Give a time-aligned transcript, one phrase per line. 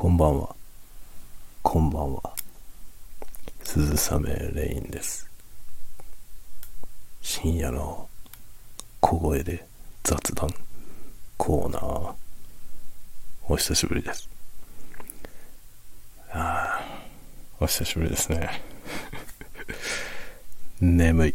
[0.00, 0.56] こんばんは。
[1.60, 2.22] こんばんは。
[3.62, 5.28] 鈴雨レインです。
[7.20, 8.08] 深夜の
[9.00, 9.66] 小声で
[10.02, 10.48] 雑談
[11.36, 12.14] コーナー。
[13.46, 14.30] お久しぶりです。
[16.30, 16.82] ああ、
[17.60, 18.62] お久しぶりですね。
[20.80, 21.34] 眠い。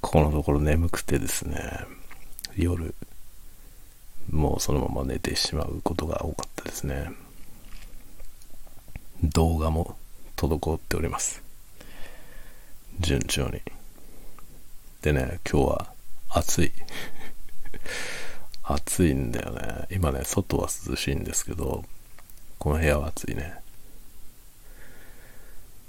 [0.00, 1.86] このところ眠くてですね、
[2.56, 2.96] 夜、
[4.30, 7.10] もうそのまま寝てしまうことが多かったですね。
[9.22, 9.96] 動画も
[10.36, 11.42] 滞っております。
[13.00, 13.60] 順調に。
[15.02, 15.92] でね、今日は
[16.28, 16.72] 暑い。
[18.64, 19.86] 暑いんだよね。
[19.90, 21.84] 今ね、外は涼しいんですけど、
[22.58, 23.54] この部屋は暑いね。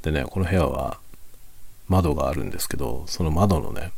[0.04, 1.00] でね、この部屋は
[1.88, 3.92] 窓があるんですけど、その窓のね、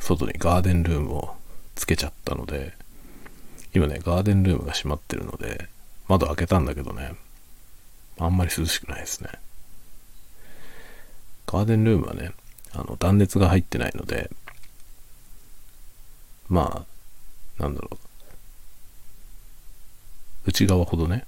[0.00, 1.36] 外にガーデンルームを
[1.74, 2.74] つけちゃったので、
[3.74, 5.68] 今ね、ガーデンルームが閉まってるので、
[6.08, 7.14] 窓開けたんだけどね、
[8.18, 9.30] あんまり涼しくないですね。
[11.46, 12.32] ガーデンルームはね、
[12.72, 14.30] あの、断熱が入ってないので、
[16.48, 16.86] ま
[17.58, 17.98] あ、なんだろう。
[20.46, 21.26] 内側ほどね、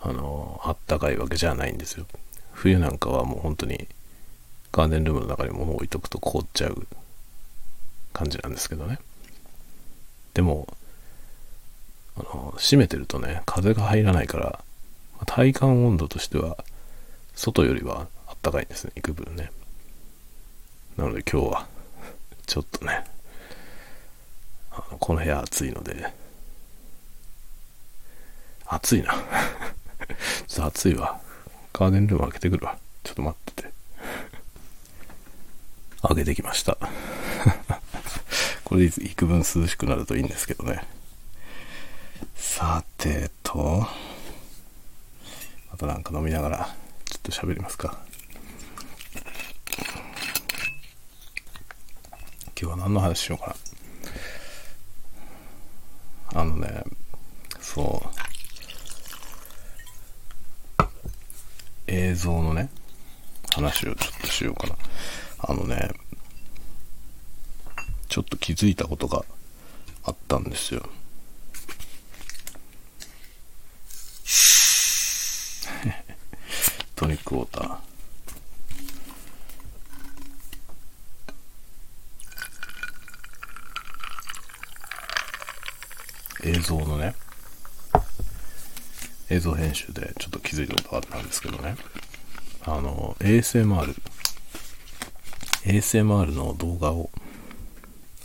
[0.00, 2.06] あの、あったかいわけじゃないんですよ。
[2.52, 3.88] 冬なんかはもう本当に
[4.72, 6.86] ガーデンルームの中に物を置いとくと凍っちゃう
[8.12, 8.98] 感じなんですけどね。
[10.34, 10.68] でも、
[12.18, 14.60] あの、閉めてるとね、風が入らないから、
[15.26, 16.56] 体感温度としては、
[17.34, 19.52] 外よりはあったかいんですね、幾分ね。
[20.96, 21.66] なので今日は、
[22.46, 23.04] ちょっとね、
[24.72, 26.12] あのこの部屋暑いので、
[28.66, 29.14] 暑いな。
[29.14, 31.20] ちょっと暑いわ。
[31.72, 32.76] ガーデンルーム開けてくるわ。
[33.04, 33.72] ちょっと待ってて。
[36.02, 36.76] 開けてきました。
[38.64, 40.97] これで幾分涼しくなるといいんですけどね。
[42.34, 43.86] さてと、
[45.70, 47.98] またなんか飲みながら、ちょっと喋りますか。
[52.60, 53.56] 今日は何の話しようか
[56.34, 56.40] な。
[56.40, 56.84] あのね、
[57.60, 58.18] そう、
[61.86, 62.68] 映像のね、
[63.54, 64.76] 話をちょっとしようかな。
[65.38, 65.90] あのね、
[68.08, 69.24] ちょっと気づいたことが
[70.02, 70.88] あったんですよ。
[76.98, 77.78] トニックウォーター。
[86.50, 87.14] 映像のね、
[89.30, 91.76] 映像編集でちょっと気づいたことがあったんですけどね、
[92.62, 93.94] あの、ASMR、
[95.66, 97.10] ASMR の動画を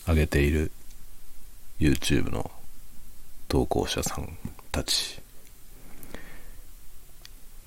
[0.07, 0.71] 上げている
[1.79, 2.49] YouTube の
[3.47, 4.35] 投稿者さん
[4.71, 5.21] たち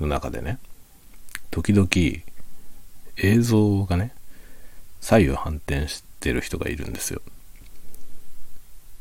[0.01, 0.59] の中でね、
[1.57, 1.89] 時々
[3.17, 4.13] 映像がね、
[5.01, 7.23] 左右反転してる人がいるんですよ。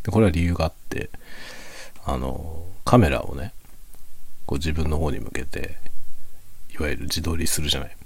[0.04, 1.10] でこれは理由があって、
[2.06, 3.52] あの、カメラをね、
[4.46, 5.76] こう自分の方に向けて、
[6.74, 7.98] いわゆる自撮りするじゃない。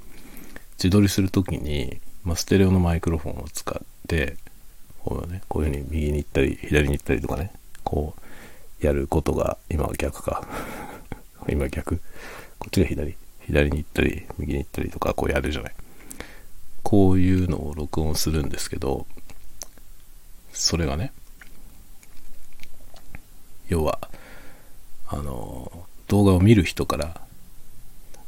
[0.80, 4.36] 自撮りするときに、まあ、ステレオのマイクロフォンを使って、
[5.04, 7.52] こうね、こういうふうに右に行ったり、左に行ったりとかね、
[7.84, 8.16] こ
[8.82, 10.48] う、やることが、今は逆か。
[11.48, 12.02] 今逆。
[12.58, 13.16] こっちが左。
[13.50, 15.74] 左に行ったり、右に行ったりとか、こうやるじゃない。
[16.84, 19.08] こういうのを録音するんですけど、
[20.54, 21.12] それがね、
[23.68, 24.00] 要は、
[25.08, 27.22] あの、動画を見る人から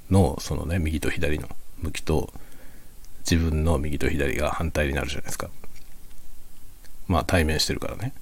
[0.10, 1.48] の、そのね、右と左の
[1.82, 2.34] 向きと、
[3.20, 5.50] 自分の右と左が反対になるじゃないですか。
[7.08, 8.14] まあ対面してるからね。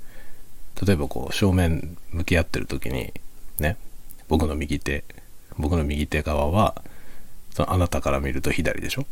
[0.85, 3.13] 例えばこう正面向き合ってる時に
[3.57, 3.77] ね、
[4.27, 5.05] 僕の右手、
[5.57, 6.81] 僕の右手側は、
[7.51, 9.05] そのあなたから見ると左でしょ？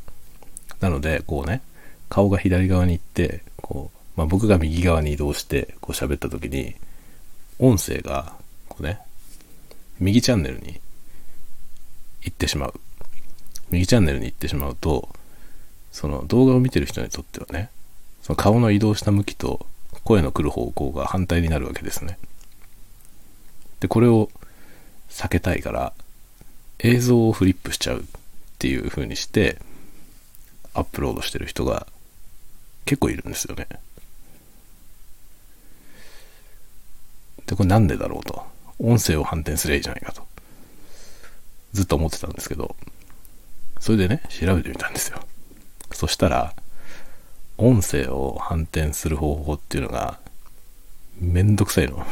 [0.80, 1.62] なので、こうね、
[2.10, 6.76] 顔が左側に行って、こう、まあ僕が右側に移動して、こう喋った時に、
[7.60, 8.34] 音声が、
[8.70, 9.00] こうね、
[10.00, 10.80] 右チャンネルに
[12.22, 12.80] 行ってしまう。
[13.72, 15.10] 右チャンネルに行ってしまうと、
[15.92, 17.70] その動画を見てる人にとってはね、
[18.22, 19.66] その顔の移動した向きと
[20.04, 22.20] 声の来る方向が反対になるわけですね。
[23.80, 24.30] で、これを
[25.10, 25.94] 避けたいから、
[26.80, 28.06] 映像をフリップしちゃう
[28.58, 29.60] っていう風にして、
[30.74, 31.86] アップロードしてる人が
[32.86, 33.68] 結構いるんですよね。
[37.46, 38.44] で、これなんでだろうと。
[38.80, 40.26] 音声を反転すればいいじゃないかと。
[41.74, 42.76] ずっと思ってたんですけど、
[43.80, 45.20] それでね、調べてみたんですよ。
[45.92, 46.56] そしたら、
[47.58, 50.20] 音声を反転する方法っていうのが、
[51.20, 52.04] めんどくさいの。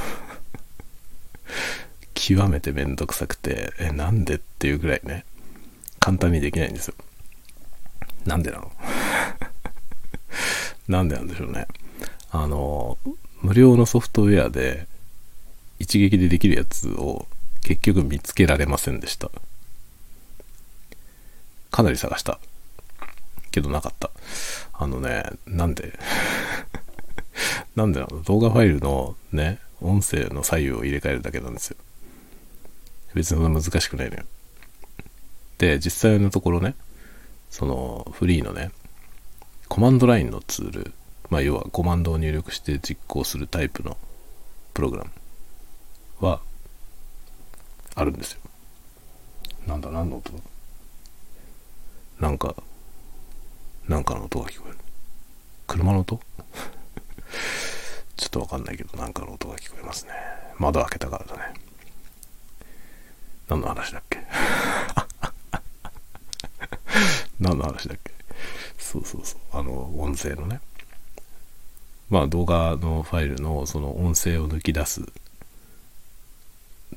[2.13, 5.25] 極めてめんどくさくて、え、なんでっていうぐらいね、
[6.05, 6.93] 簡単にできないんですよ。
[8.27, 8.71] なんでなの？
[10.87, 11.65] なんでなんでしょうね。
[12.29, 12.99] あの、
[13.41, 14.85] 無料のソフトウェアで
[15.79, 17.27] 一撃でできるやつを
[17.63, 19.31] 結局見つけられませんでした。
[21.71, 22.39] かなり探した。
[23.49, 24.11] けどなかった。
[24.73, 25.97] あのね、なんで？
[27.75, 28.21] なんでなの？
[28.21, 31.77] 動画ファイルのね、音声の左右を入れ替えるだけなんですよ。
[33.15, 34.23] 別にそんな難しくないのよ。
[35.57, 36.75] で、実際のところね、
[37.49, 38.71] そのフリーのね、
[39.67, 40.93] コマンドラインのツール、
[41.29, 43.97] まあ要はコマンドを入力して実行するタイプの
[44.73, 46.41] プログラムは
[47.95, 48.39] あるんですよ。
[49.65, 50.39] なんだ、何の音だ？
[52.19, 52.55] なんか、
[53.87, 54.77] なんかの音が聞こえる。
[55.67, 56.19] 車の音？
[58.17, 60.11] ちょっとわかんないけど、なんかの音が聞こえますね。
[60.57, 61.53] 窓開けたからだね。
[63.49, 64.19] 何の話だっけ？
[67.39, 68.11] 何の話だっけ？
[68.77, 69.39] そうそうそう。
[69.51, 70.59] あの、音声のね。
[72.09, 75.01] まあ動画のファイルのその音声を抜き出す。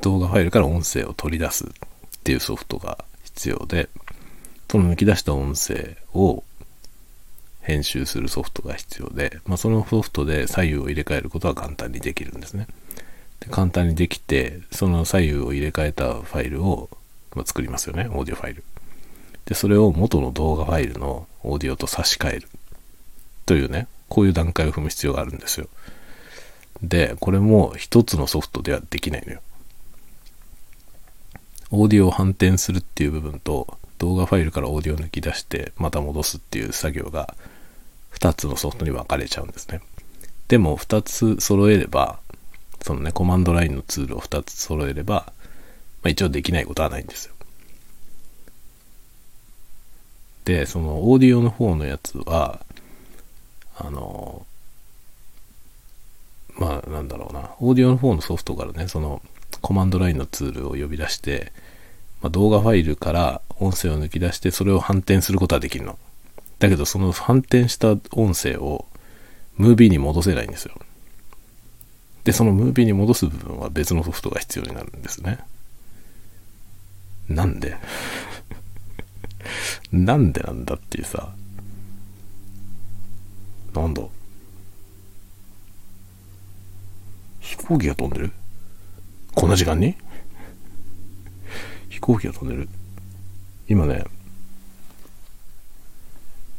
[0.01, 1.69] 動画ファイルから音声を取り出すっ
[2.23, 3.89] ていうソフトが必要で、
[4.71, 6.45] その抜き出した音声を
[7.63, 12.67] 編集するソフトが必要で、まあ、そのソフトで左右を入れ替えることは簡単にできるんですね。
[13.41, 16.91] で簡単にできて、その左右を入れ替えたファイルを、
[17.35, 18.63] まあ、作りますよね、オーディオファイル。
[19.49, 22.49] で、それを元の動画ファイルのオーディオと差し替える。
[23.47, 25.69] というね、こういう段階を踏む必要があるんですよ。
[26.83, 29.41] で、これも一つのソフトではできないのよ。
[31.71, 37.35] オーディオを反転するっていう部分と、動画ファイルからオーディオを抜き出してまた戻すっていう作業が
[38.13, 39.81] 2つのソフトに分かれちゃうんですね。
[40.49, 42.21] でも2つ揃えれば、
[42.83, 45.33] そのね、コマンドラインのツールを2つ揃えれば、
[46.03, 47.35] まあ、一応できないことはないんですよ。
[50.38, 52.61] で、そのオーディオの方のやつは、
[53.77, 54.47] あの、
[56.57, 59.23] まあなんだろうな、オーディオの方のソフトからね、その
[59.61, 61.53] コマンドラインのツールを呼び出して、
[62.23, 65.99] まあ、動画ファイルから音声を抜き出してそれを反転することはできるの。
[66.59, 68.87] だけどその反転した音声を
[69.57, 70.75] ムービーに戻せないんですよ。
[72.25, 75.39] で、そのムービーに戻す部分は別のソフトが必要になるんですね。
[77.29, 77.77] なんで？
[79.93, 81.33] なんでなんだっていうさ。
[83.75, 84.03] なんだ？
[87.41, 88.33] 飛行機が飛んでる？
[89.35, 89.97] こんな時間に？
[91.89, 92.69] 飛行機が飛んでる？
[93.69, 94.05] 今ね、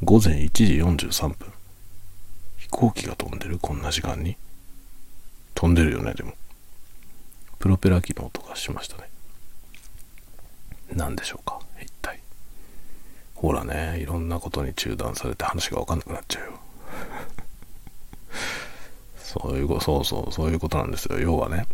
[0.04, 1.52] 午前1時43分。
[2.58, 3.58] 飛行機が飛んでる？
[3.60, 4.38] こんな時間に？
[5.56, 6.34] 飛んでるよね、でも。
[7.58, 9.10] プロペラ機の音がしましたね。
[10.94, 12.19] 何でしょうか、一体。
[13.42, 16.60] ほらね、いろんなことに中断されて話がわかんなくなっちゃうよ。
[19.24, 21.18] そういうこと、そうそう、そういうことなんですよ。
[21.20, 21.66] 要はね、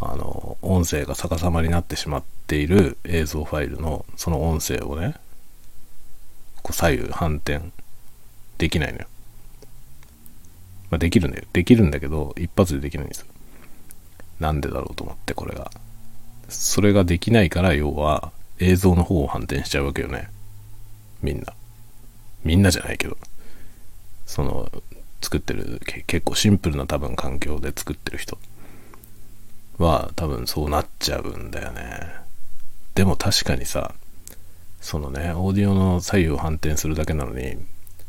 [0.00, 5.14] あの、音声が逆さまになってしまっている映像ファイルのその音声をね、
[6.62, 7.70] こう左右反転
[8.58, 9.06] できないのよ。
[10.90, 11.44] まあ、できるんだよ。
[11.54, 13.26] できるんだけど、一発でできないんですよ。
[14.40, 15.70] なんでだろうと思って、これが。
[16.50, 20.28] それができないから、要は映像の方を反転しちゃうわけよね。
[21.22, 21.52] みんな。
[22.44, 23.16] みんなじゃないけど。
[24.26, 24.70] その、
[25.20, 28.38] 作ってる、結構シンプルな多分環境で作ってる人。
[29.78, 32.08] は多分そうなっちゃうんだよね。
[32.94, 33.94] でも確かにさ、
[34.80, 37.56] そのね、オーディオの左右を反転するだけなのに、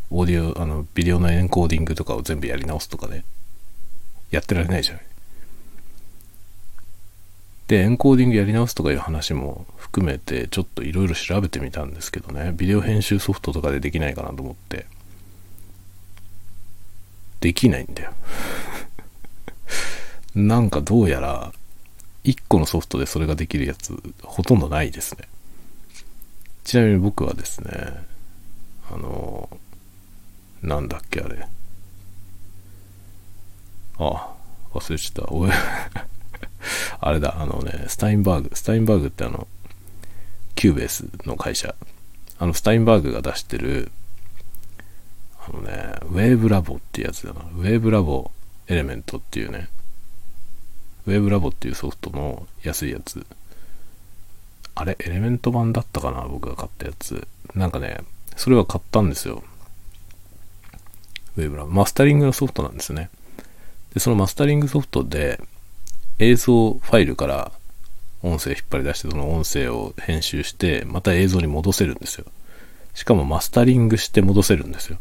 [0.09, 3.23] オーディオ、あの、ビデオのエンコーディングとかを全部やり直すとかね、
[4.31, 5.05] やってられないじゃない。
[7.73, 14.85] で、エンコーディングやり直すとかいう話も含めて、ちょっといろいろ調べてみたんですけどね、ビデオ編集ソフトとかでできないかなと思って、
[17.39, 18.13] できないんだよ。
[20.35, 21.51] なんかどうやら、
[22.25, 25.27] 1個のソフトでそれができるやつ、ほとんどないですね。
[26.63, 27.71] ちなみに僕はですね、
[28.91, 29.49] あの、
[30.61, 31.47] なんだっけあれ。
[33.97, 34.31] あ、
[34.73, 36.12] 忘れちゃった。
[36.99, 39.47] あれだ、あのね、 Steinberg、Steinberg ってあの、
[40.55, 41.75] Cubase の会社。
[42.39, 43.91] あの、 Steinberg が出してる、
[45.47, 47.41] あのね、ウェーブラボっていうやつだな。
[47.41, 48.31] ウェーブラボ
[48.67, 49.67] エレメントっていうね、
[51.05, 53.25] ウェーブラボっていうソフトの安いやつ。
[54.75, 57.27] あれエレメント版だったかな僕が買ったやつ。
[57.55, 57.97] なんかね、
[58.35, 59.43] それは買ったんですよ。
[61.35, 61.71] ウェーブラボ。
[61.71, 63.09] マスタリングのソフトなんですね。
[63.93, 65.41] で、そのマスタリングソフトで
[66.19, 67.51] 映像ファイルから
[68.21, 72.25] 音声引っ張り出してその音声を編集してまた映像に戻せるんですよ。
[72.93, 74.97] しかもマスタリングして戻せるんですよ。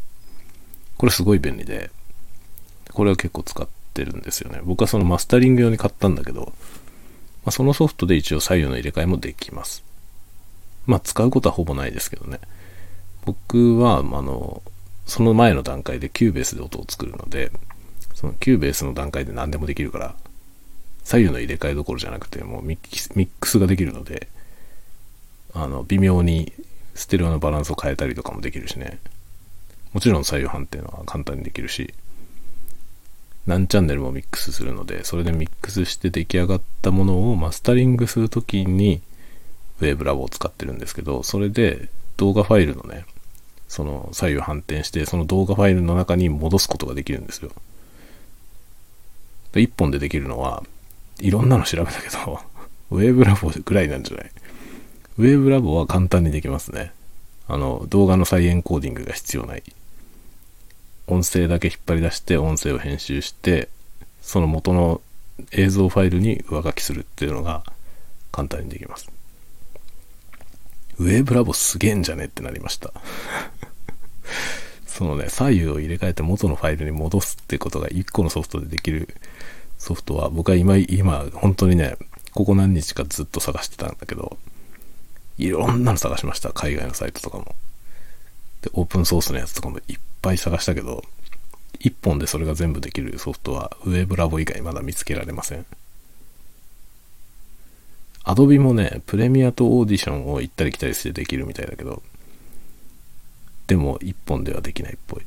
[0.97, 1.91] これすごい便利で。
[2.91, 4.61] これは結構使ってるんですよね。
[4.63, 6.53] 僕はそのマスタリング用に買ったんだけど、
[7.43, 9.83] まあ、そのソフトで一応左右の入れ替えもできます。
[10.85, 12.39] まあ使うことはほぼないですけどね。
[13.25, 14.61] 僕はあの
[15.05, 17.51] その前の段階で Cubase で音を作るので
[18.13, 20.15] その Cubase の段階で何でもできるから
[21.03, 24.27] 左右の入れ替えどころじゃなくてもうミックスができるので
[25.53, 26.53] あの微妙に
[26.95, 28.99] ステレオのバランスを変えたりとかもできるしね。
[29.93, 31.93] もちろん左右反転は簡単にできるし
[33.45, 39.01] 何チャンネルもミックスするのでそれでミックスして出来上がったものをマスタリングするときに
[39.81, 43.05] ウェーブラボを使ってるんですけどそれで動画ファイルのね
[43.67, 47.51] その左右反転してその動画ファイルの中に戻すことができるんですよ。
[49.51, 50.63] で1本でできるのは
[51.23, 52.39] いろんなの調べたけど、
[52.91, 54.31] ウェーブラボぐらいなんじゃない？
[55.17, 56.91] ウェーブラボは簡単にできますね。
[57.47, 59.63] あの、動画の再エンコーディングが必要ない。
[61.07, 63.69] 音声だけ引っ張り出して音声を編集して、
[64.21, 65.01] その元の
[65.51, 67.63] 映像ファイルに上書きするっていうのが
[68.31, 69.09] 簡単にできます。
[70.99, 72.91] ウェーブラボすげえんじゃねってなりました。
[74.87, 79.15] そのね、左右を入れ替えて元のファイルに戻すってことが1個のソフトでできる
[79.83, 81.97] ソフトは僕は今、今、本当にね、
[82.33, 84.37] ここ何日かずっと探してたんだけど、
[85.37, 86.53] いろんなの探しました。
[86.53, 87.55] 海外のサイトとかも。
[88.61, 91.03] で、オープンソースのやつとかもいっぱい探したけど、
[91.79, 95.65] 一本でそれが全部できるソフトは、ウェブラボ以外まだ見つけられません。
[98.23, 102.01] アドビもね、プレミアとオーディションを行ったり来たりしてできるみたいだけど、
[103.67, 105.25] でも一本ではできないっぽい。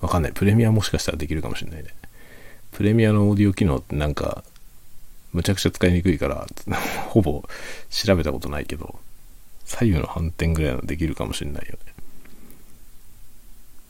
[0.00, 0.32] わかんない。
[0.32, 1.94] プレミアもしかしたらできるかもしれないね。
[2.72, 4.42] プレミアのオーディオ機能ってなんか、
[5.32, 6.46] むちゃくちゃ使いにくいから、
[7.08, 7.44] ほぼ
[7.90, 8.98] 調べたことないけど、
[9.64, 11.92] 左右の反転ぐらいのできるかもしれないよね。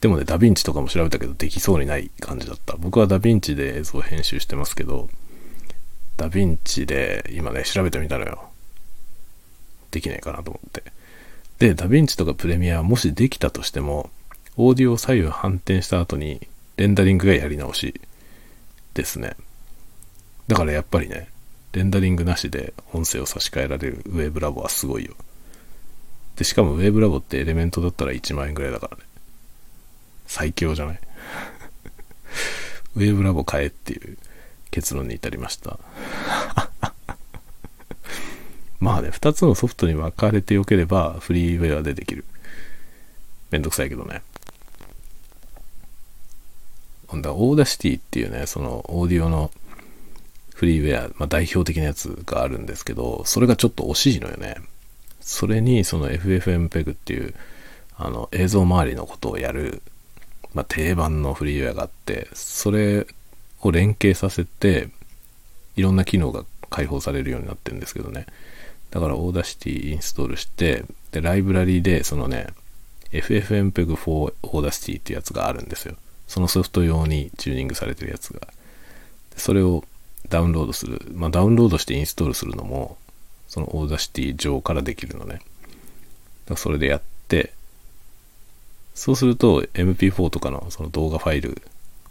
[0.01, 2.75] でもね、ダヴィンチとかも調べたけど、できそうにない感じだった。
[2.77, 5.09] 僕はダヴィンチで映像編集してますけど、
[6.17, 8.49] ダヴィンチで今ね、調べてみたのよ。
[9.91, 10.83] できないかなと思って。
[11.59, 14.09] で、ダヴィンチとかプレミアもしできたとしても、
[14.57, 18.01] オーディオを左右反転した後に、レンダリングがやり直し
[18.93, 19.35] ですね。
[20.47, 21.29] だからやっぱりね、
[21.71, 25.13] レンダリングなしで音声を差し替えられるウェーブラボはすごいよ。
[26.35, 29.03] で、しかもウェーブラボってエレメントだったら1万円ぐらいだからね。
[30.27, 30.99] 最強じゃない？
[32.95, 34.17] ウェーブラボ買えっていう
[34.71, 35.79] 結論に至りました。
[38.79, 42.25] まあね、2つのソフトに分かれてよければフリーウェアでできる。
[43.51, 44.21] めんどくさいけどね。
[47.21, 49.51] だ Audacity っていうね、そのオーディオの
[50.53, 54.55] フリーウェア、まあ、代表的なやつがあるんですけど、それがちょっと惜しいのよね。
[55.19, 57.33] それにその FFmpeg っていう
[57.95, 59.81] あの映像周りのことをやる、
[60.53, 63.07] まあ、定番のフリーウェアがあって、それ
[63.61, 64.89] を連携させて、
[65.75, 68.25] いろんな機能が開放されるようになってるんですけどね。
[68.91, 72.47] だから Audacity インストールして、で、ライブラリでそのね、
[73.11, 75.95] FFmpeg for Audacity ってやつがあるんですよ。
[76.33, 78.47] そのソフト用にチューニングされてるやつが。
[79.37, 79.83] それを
[80.29, 80.99] ダウンロードする。
[81.13, 82.97] まあ、ダウンロードしてインストールするのも、
[83.47, 85.41] その Audacity 上からできるのね。
[86.55, 87.53] それでやって、
[88.95, 91.61] そうすると MP4 とかのその動画ファイル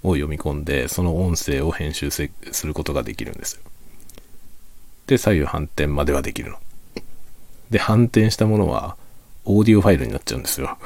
[0.04, 2.30] を読み込んで、その音声を編集す
[2.64, 3.62] ることができるんですよ。
[5.08, 6.58] で、左右反転まではできるの。
[7.70, 8.96] で、反転したものは
[9.44, 10.78] オーディオファイルになっちゃうんですよ。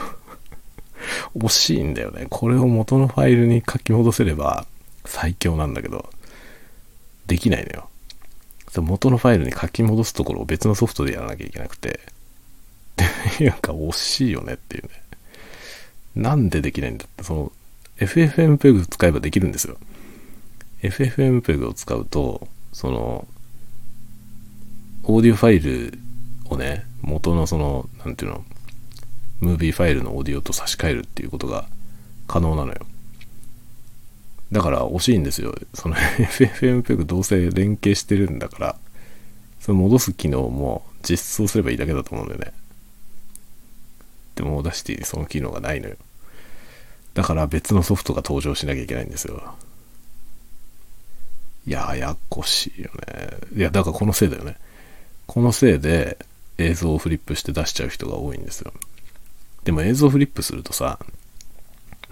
[1.36, 2.26] 惜しいんだよね。
[2.30, 4.66] これを元のファイルに書き戻せれば
[5.04, 6.10] 最強なんだけど、
[7.26, 7.88] できないのよ。
[8.82, 12.00] 元のファイルに書き戻すところを別のソフトでやらなきゃいけなくて、
[13.40, 14.90] なんか惜しいよねっていうね。
[16.14, 17.52] なんでできないんだって、その、
[17.98, 19.76] FFmpeg 使えばできるんですよ。
[20.82, 23.26] FFmpeg を使うと、その、
[25.04, 25.98] オーディオファイル
[26.46, 28.44] をね、元のその、なんていうの、
[29.40, 31.66] ムービーファイルのオーディオと差し替えるっていうことが
[32.26, 32.86] 可能なのよ。
[34.52, 35.54] だから惜しいんですよ。
[35.74, 38.76] その FFmpeg どうせ連携してるんだから、
[39.60, 42.52] その戻す機能も実装すればいいだけだと思うんだよね。
[44.36, 45.96] でも出してその機能がないのよ。
[47.14, 49.54] だから別のソフトが登場しなきゃいけないんですよ
[51.66, 51.70] い。
[51.70, 53.30] ややこしいよね。
[53.56, 54.56] いや、だからこのせいだよね。
[55.26, 56.18] このせいで
[56.58, 58.72] 映像をフリップして出しちゃう人が多いんですよ。
[59.66, 61.00] でも映像フリップするとさ、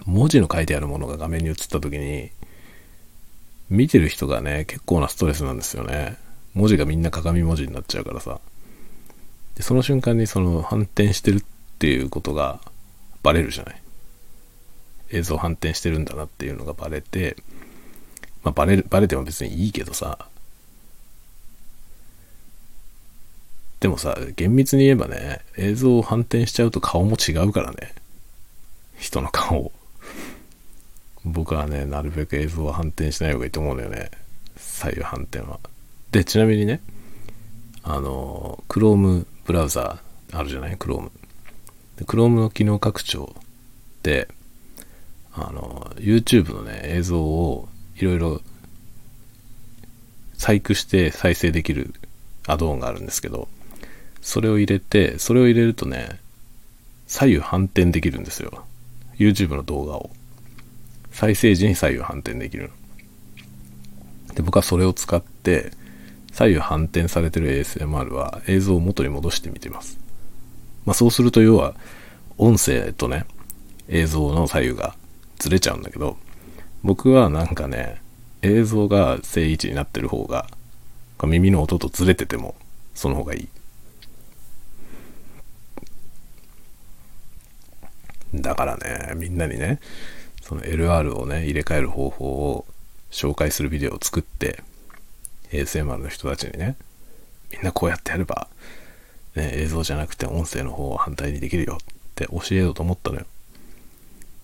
[0.05, 2.29] 文字の書いてあるものが画面に映った時に、
[3.69, 6.17] 見てる人がね、結構なストレスなんですよね。
[6.53, 8.41] 文字がみんな鏡文字になっちゃうからさ。
[9.55, 11.43] で、その瞬間にその反転してるっ
[11.79, 12.59] ていうことが
[13.23, 13.81] バレるじゃない。
[15.11, 17.37] 映像反転してるんだなっていうのがバレて、
[18.43, 20.27] まあバレる、バレても別にいいけどさ、
[23.85, 27.93] でもさ、厳密に言えばね、映像を反転しちゃうと顔も違うからね。
[28.97, 29.71] 人の顔
[31.23, 34.09] 僕はね、なるべく映像は反転しない方がいいと思うんだよね。
[34.57, 35.59] 左右反転は。
[36.09, 36.81] で、ちなみにね、
[37.83, 41.11] あの、Chrome ブラウザーあるじゃない ?Chrome。
[42.05, 43.35] Chrome の機能拡張
[44.01, 44.27] で、
[45.31, 48.41] あの、YouTube のね、映像をいろいろ
[50.33, 51.93] 細工して再生できる
[52.47, 53.47] アドオンがあるんですけど、
[54.25, 56.19] それを入れて、それを入れるとね、
[57.05, 58.65] 左右反転できるんですよ。
[59.19, 60.09] YouTube の動画を。
[61.11, 62.71] 再生時に左右反転できる
[64.33, 65.71] で、僕はそれを使って、
[66.33, 69.99] 左右反転されてる ASMR は映像を元に戻してみてます。
[70.87, 71.75] まあそうすると要は、
[72.39, 73.27] 音声とね、
[73.89, 74.95] 映像の左右が
[75.37, 76.17] ずれちゃうんだけど、
[76.83, 78.01] 僕はなんかね、
[78.41, 80.47] 映像が正位置になってる方が、
[81.23, 82.55] 耳の音とずれてても、
[82.95, 83.47] その方がいい。
[88.33, 89.79] だからね、みんなにね、
[90.41, 92.65] その LR をね、入れ替える方法を
[93.11, 94.63] 紹介するビデオを作って、
[95.51, 96.75] ASMR の人たちにね、
[97.51, 98.47] みんなこうやってやれば、
[99.35, 103.25] ね、映像じゃなくて音声の方を反対にできるよって教えようと思ったのよ。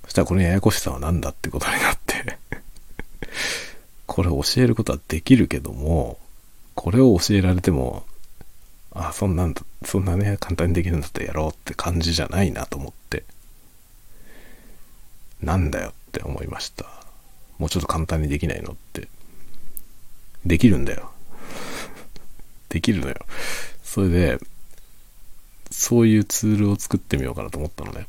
[0.03, 2.11] そしたらこのややこしさは何だってことになって
[4.11, 6.17] これ教えることはできるけども、
[6.75, 8.03] これを教えられても、
[8.93, 13.23] あ、そんなんだ、そんなね、簡単にできるんだったらやろうって感じじゃないなと思って。
[15.41, 16.85] なんだよって思いました。
[17.57, 19.07] もうちょっと簡単にできないのって。
[20.45, 21.11] できるんだよ。
[22.69, 23.15] できるのよ。
[23.83, 24.39] それで、
[25.69, 28.07] そういうツールを作ってみようかなと思ったのね。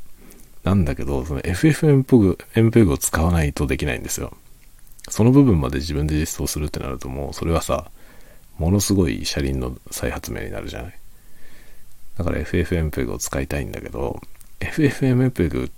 [0.64, 4.37] なんだけど、その FFmpeg を使わないとできないんですよ。
[5.09, 7.90] その部分まで自分で実装するってなるともう、それはさ、
[8.59, 10.99] ものすごい車輪の再発明になるじゃない。
[12.16, 14.21] だから FFmpeg を使いたいんだけど、
[14.61, 15.71] FFmpeg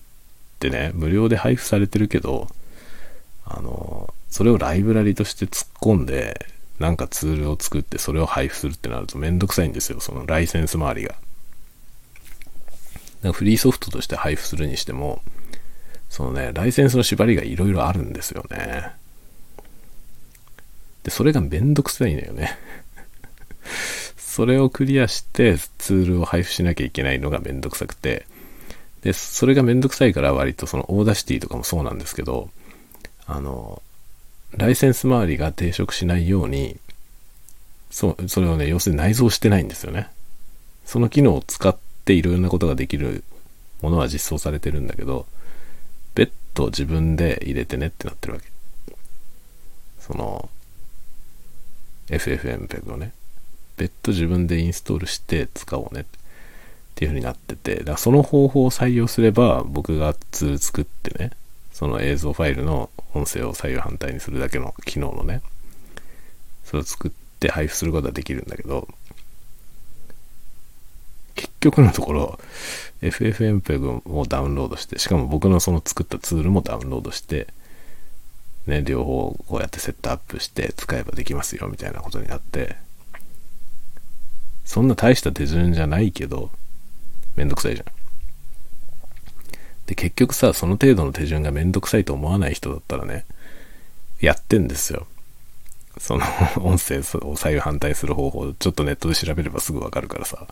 [0.69, 2.49] ってね、無料で配布されてるけど、
[3.45, 6.47] あの、それをライブラリとして突っ込んで、
[6.79, 11.15] なんかツールを作ってそれを配布するってなるとめんどくさいんですよ、そのライセンス周りが。
[13.33, 15.23] フリーソフトとして配布するにしても、
[16.09, 18.93] そのね、ライセンスの縛りがいろいろあるんですよね。
[21.03, 22.57] で、それがめんどくさいのよね。
[24.17, 28.27] それをクリアしてツールを配布しなきゃいけないのがめんどくさくて、
[29.05, 32.49] で、それがめんどくさいから割とその Audacity とかもそうなんですけど、
[33.27, 33.83] あの、
[34.57, 36.79] ライセンス周りが抵触しないように、
[37.91, 40.09] そう、それをね、要するに内蔵してないんですよね。
[40.87, 43.25] その機能を使っていろんなことができる
[43.83, 45.27] ものは実装されてるんだけど、
[46.15, 48.47] 別途自分で入れてねってなってるわけ。
[50.01, 50.49] その、
[52.09, 53.13] FFmpeg をね。
[53.77, 56.24] 別途自分でインストールして使おうねって。
[56.95, 61.33] っていう風になってて、だからその方法を採用すれば、僕がツール作ってね、
[61.73, 65.43] その映像ファイルの音声を左右反対にするだけの機能のね、
[66.65, 68.87] それを作って配布することはできるんだけど、
[71.35, 72.39] 結局のところ、
[73.03, 77.49] FFmpeg をダウンロードして、しかも僕のその作ったツールもダウンロードして、
[78.69, 82.77] ね、両方こうやってセットアップして使えばできますよみたいなことになって、
[84.65, 86.51] そんな大した手順じゃないけど、
[87.37, 87.87] めんどくさいじゃん。
[89.87, 93.25] で、結局さ、その程度の手順がめんどくさいと思わない人だったらね、
[94.21, 95.07] やってんですよ。
[95.99, 96.25] その
[96.61, 100.47] 音声を左右反対する方法、ちょっとネットで調べればすぐわかるからさ。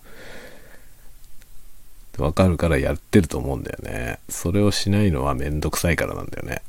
[2.19, 4.19] わかるからやってると思うんだよね。
[4.29, 6.63] それをしないのはめんどくさいからなんだよね。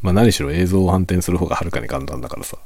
[0.00, 2.58] まあ何しろ映像を反転する方がはるかに簡単だからさ。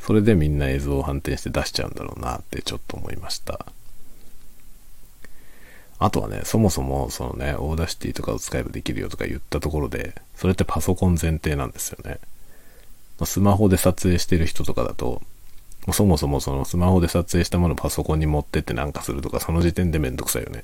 [0.00, 3.66] それでみんな映像を反転して出しちゃうんだろうなってちょっと思いました。
[6.04, 12.18] あとはね、そもそもそのね、 Audacity とかを使えばできるよとか言ったところで、それってパソコン前提なんですよね。
[13.24, 15.22] スマホで撮影してる人とかだと、
[15.92, 20.62] そもそもそのスマホで撮影したものをパソコンに持ってってなんかするとか、その時点でめんどくさいよね。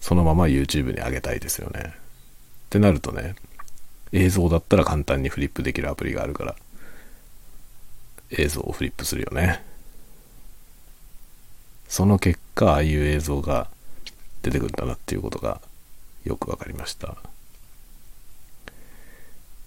[0.00, 1.80] そのまま YouTube に上げたいですよね。
[1.86, 1.90] っ
[2.70, 3.36] てなるとね、
[4.10, 6.56] 映像だったら簡単にフリップできるアプリがあるから、
[8.32, 9.62] 映像をフリップするよね。
[11.86, 13.68] その結果、ああいう映像が
[14.44, 15.60] 出てくるんだなっていうことが
[16.24, 17.16] よくわかりました。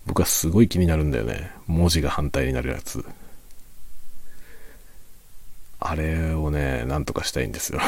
[0.06, 1.52] 僕はすごい気になるんだよね。
[1.66, 3.04] 文字が反対になるやつ。
[5.80, 7.82] あれをね、なんとかしたいんですよ。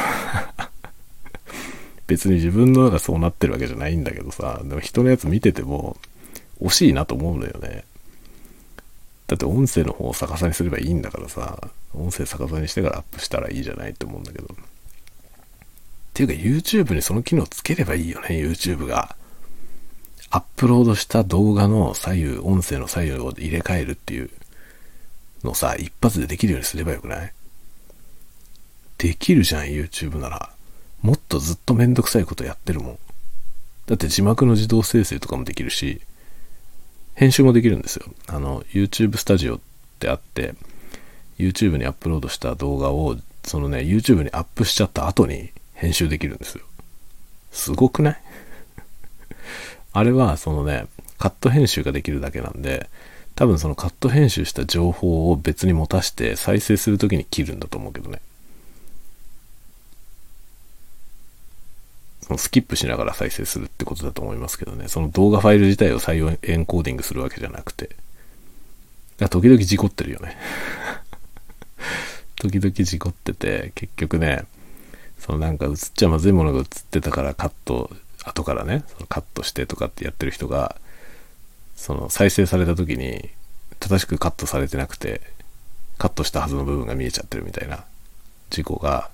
[2.08, 5.96] 別に自分のがそうなってるわけじゃないんだけどさ、でも人のやつ見てても
[6.60, 7.84] 惜しいなと思うのよね。
[9.28, 14.48] だって音声の方を逆さにすればいいんだからさ、音声逆さにしてからアップしたらいいじゃないって思うんだけど。
[16.26, 19.16] ていうか YouTube にその機能つければいいよね、YouTube が。
[20.30, 24.30] アップロードした動画の左右、音声の左右を入れ替えるっていう
[25.42, 27.32] のさ、一発でできるようにすればよくない？
[28.98, 30.50] できるじゃん、YouTube なら。
[31.02, 32.98] もっとずっとめんどくさいことやってるもん。
[33.86, 36.00] だって字幕の自動生成とかもできるし、
[37.14, 38.04] 編集もできるんですよ。
[38.28, 39.60] あの、YouTube スタジオっ
[39.98, 40.54] てあって、
[41.38, 46.64] YouTube にアップロードした動画を、そのね、YouTube にアップしちゃった後に編集できるんですよ。
[47.52, 48.20] すごくない？
[49.92, 50.86] あれは、そのね、
[51.18, 52.88] カット編集ができるだけなんで、
[53.34, 58.20] 多分そのカット編集した情報を別に持たして再生するときに切るんだと思うけどね。
[62.22, 64.88] そのスキップしながら再生するってことだと思いますけどね。
[64.88, 67.96] その動画ファイル自体を再エンコーディングするわけじゃなくて。
[69.30, 70.36] 時々事故ってるよね。
[72.36, 74.44] 時々事故ってて、結局ね、
[75.20, 77.90] そのなんか映っちゃまずいものが映ってたからカット、
[78.24, 80.76] 後からね、そのカットしてとかってやってる人が、
[81.76, 83.30] その再生された時に
[83.78, 85.20] 正しくカットされてなくて、
[85.98, 87.84] カットしたはずの部分が見えちゃってるみたいな
[88.48, 89.10] 事故が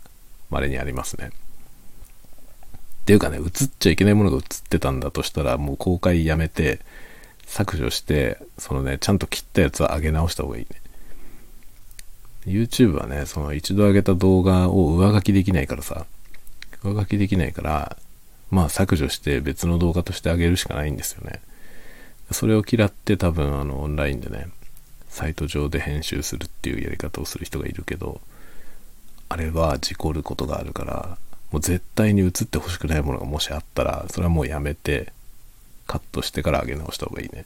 [0.51, 1.31] 稀にありますね。
[1.33, 6.81] っていうかね、映っちゃいけないものが映ってたんだとしたら、もう公開やめて、
[7.47, 10.81] 削除して、そのね、ちゃんと切ったやつは上げ直した方がいいね。
[12.47, 16.07] YouTube はね、その一度上げた動画を上書きできないからさ、
[16.83, 17.97] 上書きできないから、
[18.51, 21.41] まあ削除して別の動画として上げるしかないんですよね。
[22.31, 24.49] それを嫌って多分あのオンラインでね、
[25.09, 28.21] サイト上で編集するっていうやり方をする人がいるけど、
[29.29, 31.19] あれは事故ることがあるから、
[31.51, 35.13] もう絶対に映ってほしくないものがもしあったら、それはもうやめて、
[35.87, 37.45] カットしてから上げ直した方がいいね。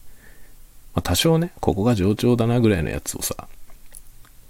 [0.94, 3.48] まあ、多少ね、ここが上調だなぐらいのやつをさ、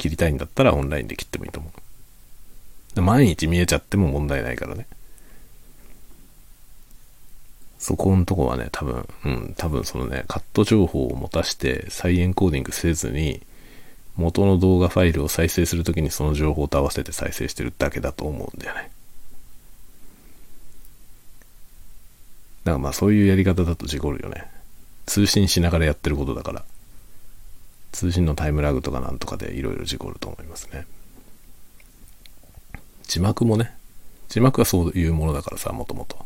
[0.00, 1.70] 切りたいんだったらオンラインで切ってもいいと思
[2.96, 3.02] う。
[3.02, 4.86] 毎日見えちゃっても問題ないからね。
[7.78, 13.40] そこのとこはね、多分、うん、多分そのね、カット情報を持たして再エンコーディングせずに、
[14.16, 18.90] 元の動画ファイルを再生するときにその情報と合わせて再生してるだけだと思うんだよね。
[22.64, 24.46] だからまあそういうやり方だと事故るよね。
[25.06, 26.64] 通信しながらやってることだから。
[27.92, 30.87] 通信のタイムラグとかなんとかでいろいろ事故ると思いますね。
[33.03, 33.74] 字幕もね、
[34.29, 36.24] 字幕はそういうものだからさ、もともと。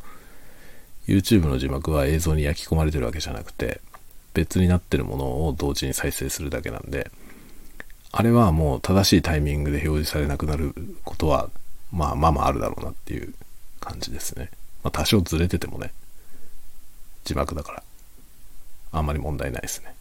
[1.07, 3.81] YouTube の字幕は映像に焼き込まれてるわけじゃなくて、
[4.35, 7.11] 別になってるものを同時に再生するだけなんで、
[8.13, 10.75] あれはもう正しいタイミングで表示されなくなる
[11.05, 11.49] ことは、
[11.93, 13.35] まあまあまああるだろうなっていう
[13.81, 14.51] 感じですね。
[14.83, 15.93] まあ多少ずれててもね。
[17.25, 17.83] 字幕だから。
[18.93, 19.95] あんまり問題ないですね。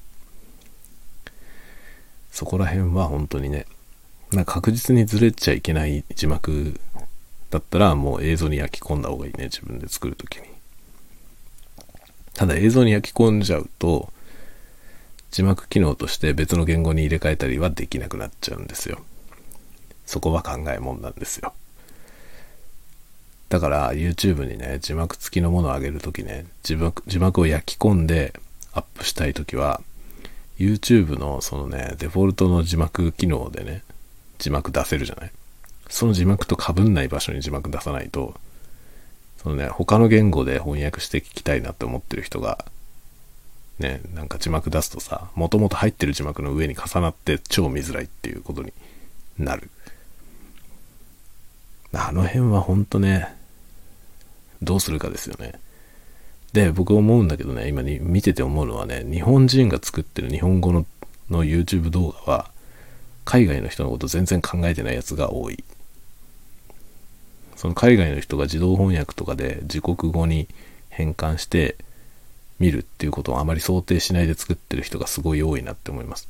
[2.34, 3.68] そこら辺は本当にね、
[4.32, 6.80] なんか確実にずれちゃいけない字幕
[7.52, 10.48] だったらもう映像に焼き込んだ方がいいね、自分で作るときに。
[12.34, 14.12] ただ映像に焼き込んじゃうと、
[15.30, 19.00] 字幕機能として別の言語に入れ替えたりはできなくなっちゃうんですよ。
[20.08, 21.54] そこは考えもんなんですよ。
[23.50, 28.34] だから YouTube にね、字幕付きのものを上げるときね、字幕、字幕を焼き込んで
[28.74, 29.82] アップしたいときは、
[30.64, 33.84] YouTube のそのね、デフォルトの字幕機能でね、
[34.40, 35.32] 字幕出せるじゃない？
[35.90, 38.34] その字幕と被んない場所に字幕出さないと、
[39.38, 42.66] そのね、他の言語で翻訳して聞きたいなって思ってる人が、
[43.80, 48.72] ね、なんか字幕出すとさ、もともと入ってる字幕の上に重なって超見づらいっていうことに
[49.38, 49.70] なる。
[51.94, 53.36] あの辺はほんとね、
[54.62, 55.54] どうするかですよね。
[56.54, 60.86] で、僕思うんだけどね、今に見てて思うのはね、日本人が作ってる日本語の
[61.30, 62.52] の YouTube 動画は、
[63.26, 65.64] 海外の人のこと全然考えてないやつが多い。
[67.56, 70.48] その海外の人が自動翻訳とかで自国語に
[70.90, 71.78] 変換して
[72.60, 76.28] 見るっていうことをあまり想定しないで作ってる人がすごい多いなって思います。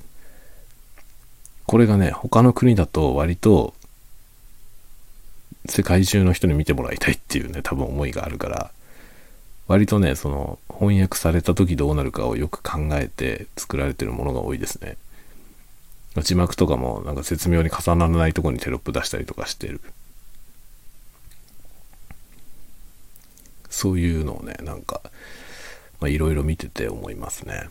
[1.65, 3.73] これがね、他の国だと割と
[5.65, 8.71] 世界中の人に見てもらいたいっていうね、多分思いがあるから、
[9.67, 14.97] 割とね、その翻訳された時どうなるかをよく考えて作られてるものが多いですね。
[16.21, 19.81] 字幕とかもなんか絶妙に重ならないとこにテロップ出したりとかしてる。
[23.69, 25.01] そういうのをね、なんか、
[25.99, 27.69] まいろいろ見てて思いますね。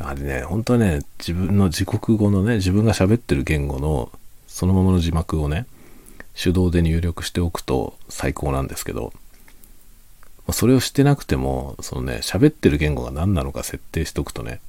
[0.00, 4.10] あれね、本当はね、自分の自国語のね、自分が喋ってる言語の
[4.46, 5.66] そのままの字幕をね、
[6.34, 9.12] 手動で入力しておくと最高なんですけど、
[10.52, 14.60] それをしてなくても、そのね、喋ってる言語が何なのか設定しておくとね、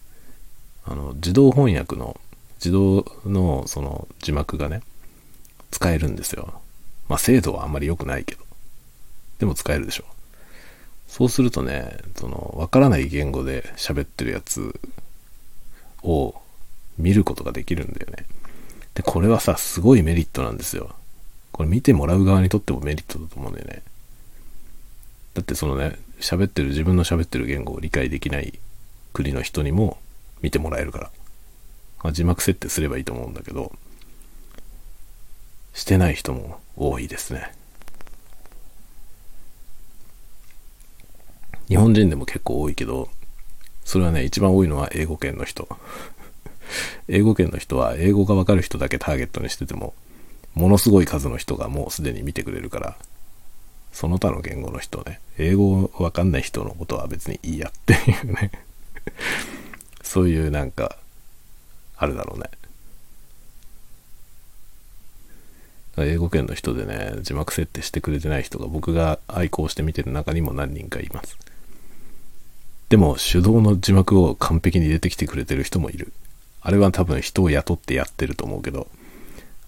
[0.85, 2.19] あの、自動翻訳の、
[2.57, 4.81] 自動のその字幕がね、
[5.71, 6.61] 使えるんですよ。
[7.09, 8.45] まあ精度はあんまり良くないけど。
[9.39, 10.05] でも使えるでしょ。
[11.07, 14.79] そうするとね、その、わからない言語で喋ってるやつ
[16.03, 16.35] を
[16.97, 18.25] 見ることができるんだよね。
[18.93, 20.95] で、これはさ、すごいメリットなんですよ。
[21.55, 23.81] これ見てもらう側にとってもメリットだと思うんだよね。
[25.35, 28.59] だってそのね、喋ってる、自分の喋ってる言語を理解できない
[29.13, 29.97] 国の人にも
[30.41, 31.11] 見てもらえるから。
[32.03, 33.71] まあ、字幕設定すればいいと思うんだけど、
[35.73, 37.53] してない人も多いですね。
[41.69, 43.09] 日本人でも結構多いけど、
[43.85, 45.69] それはね、一番多いのは英語圏の人。
[47.07, 49.93] 英語圏の人は英語がわかる人だけターゲットにしてても、
[50.55, 52.97] ものすごい数の人がもうすでに見てくれるから、
[53.91, 58.51] その他の言語の人ね、英語わかんない人のことは別にいいやっていうね
[60.01, 60.97] そういうなんか、
[61.97, 62.49] あるだろうね。
[65.97, 71.37] 英語圏の人でね、字幕設定してくれてない人が僕が愛好して見てる中にも何人かいます。
[72.89, 76.11] でも手動の字幕を完璧に入れてきてくれてる人もいる。
[76.61, 78.87] あれは多分人を雇ってやってると思うけど、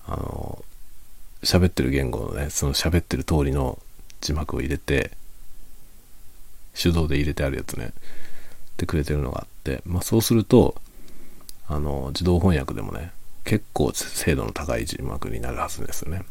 [0.05, 0.63] あの、
[1.43, 3.79] 喋ってる言語のね、その喋ってる通りの
[4.21, 5.11] 字幕を入れて、
[6.73, 7.91] 手動で入れてあるやつね、っ
[8.77, 10.75] てくれてるのがあって、まあそうすると、
[11.67, 13.11] あの、自動翻訳でもね、
[13.43, 16.23] 結構精度の高い字幕になるはずですよね。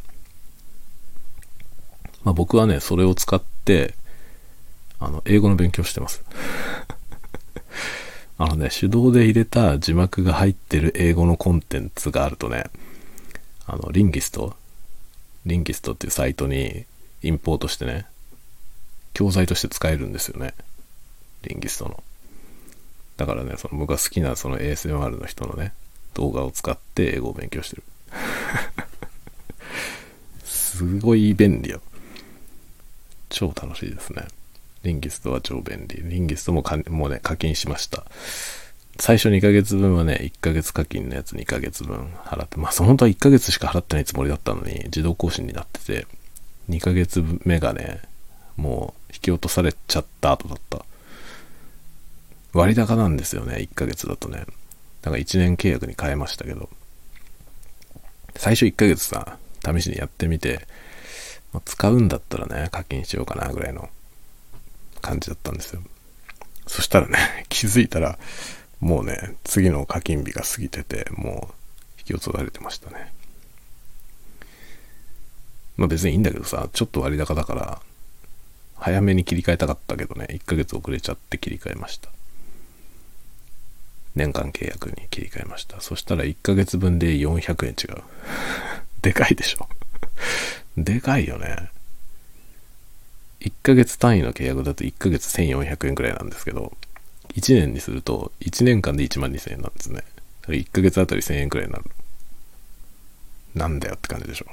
[2.24, 3.94] まあ僕はね、それを使って、
[4.98, 6.22] あの、英語の勉強してます。
[8.38, 12.64] あのね、手動で入れた字幕が入ってる英語のコンテンツがあるとね、
[13.66, 14.56] あの、リンギスト、
[15.46, 16.84] リンギストっていうサイトに
[17.22, 18.06] インポートしてね、
[19.14, 20.54] 教材として使えるんですよね。
[21.42, 22.02] リンギストの。
[23.16, 25.72] だからね、その僕が好きなその ASMR の人のね、
[26.14, 27.82] 動画を使って英語を勉強してる。
[30.44, 31.80] すごい便利よ。
[33.28, 34.26] 超楽しいですね。
[34.82, 36.02] リンギストは超便利。
[36.02, 38.04] リンギストもかもうね、課金しました。
[38.98, 46.06] 最初2ヶ月分はね、1ヶ月課金のやつ2ヶ月分払って、まあ、本当は1ヶ月しか払ってないつもりだったのに、自動更新になってて、
[46.68, 48.00] 2ヶ月目がね、
[48.56, 50.84] もう引き落とされちゃった後だった。
[52.52, 54.46] 割高なんですよね、1ヶ月だとね。
[55.02, 56.68] だから1年契約に変えましたけど、
[58.36, 60.66] 最初1ヶ月さ、試しにやってみて、
[61.52, 63.88] まあ、使うんだったらね、課金しようかなぐらいの
[65.00, 65.82] 感じだったんですよ。
[66.66, 68.18] そしたらね、 気づいたら、
[68.80, 71.54] もうね、次の課金日が過ぎてて、もう
[71.98, 73.12] 引き落とされてましたね。
[75.76, 77.80] まあ別にいいんだけどさ、ちょっと割高だから、
[78.76, 82.10] 早めに切り替えたかったけどね、1ヶ月遅れちゃって切り替えました。
[84.14, 85.80] 年間契約に切り替えました。
[85.80, 88.02] そしたら1ヶ月分で400円違う。
[89.02, 89.68] でかいでしょ。
[90.76, 91.70] でかいよね。
[93.40, 96.76] 1ヶ月単位の契約だと1ヶ月1400円くらいなんですけど、
[97.36, 100.02] 1年にすると1年間で1万2000円なんですね。
[100.48, 101.84] 1ヶ月あたり1000円くらいになる。
[103.54, 104.46] なんだよって感じでしょ。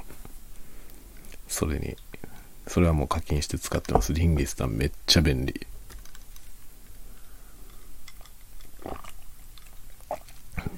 [1.48, 1.96] それに、
[2.66, 4.12] それはもう課金して使ってます。
[4.12, 5.66] リンギスタンめっちゃ便利。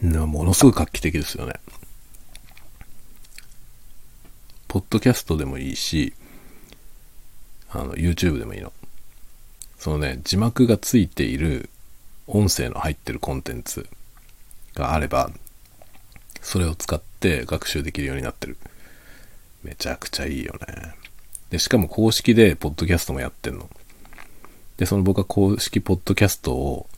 [0.03, 1.55] ものすごい画期的ですよね。
[4.69, 6.14] ポッドキャストでもいいし、
[7.71, 8.73] あの、YouTube でもいいの。
[9.79, 11.71] そのね、字幕がついている
[12.26, 13.88] 音声の入ってるコンテンツ
[14.74, 15.30] があれば、
[16.42, 18.56] それを使って学習できるようになってる。
[19.62, 20.94] めちゃくちゃいいよね。
[21.50, 23.68] で、しかも公式でポッドキャストもやってんの。
[24.76, 26.88] で、その僕は公式ポッドキャストを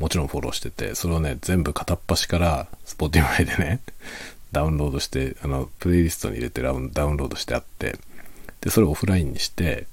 [0.00, 3.80] もちろんフォローしてて、それをね、全部片っ端から Spotify でね、
[4.50, 7.98] ダウンロードして、あの、プレイリストに入れてダウンロードしてあって、
[8.62, 9.86] で、それをオフラインにして、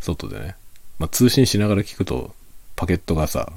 [0.00, 0.56] 外でね、
[0.98, 2.34] まあ、通信しながら聞くと、
[2.80, 3.52] パケットがさ、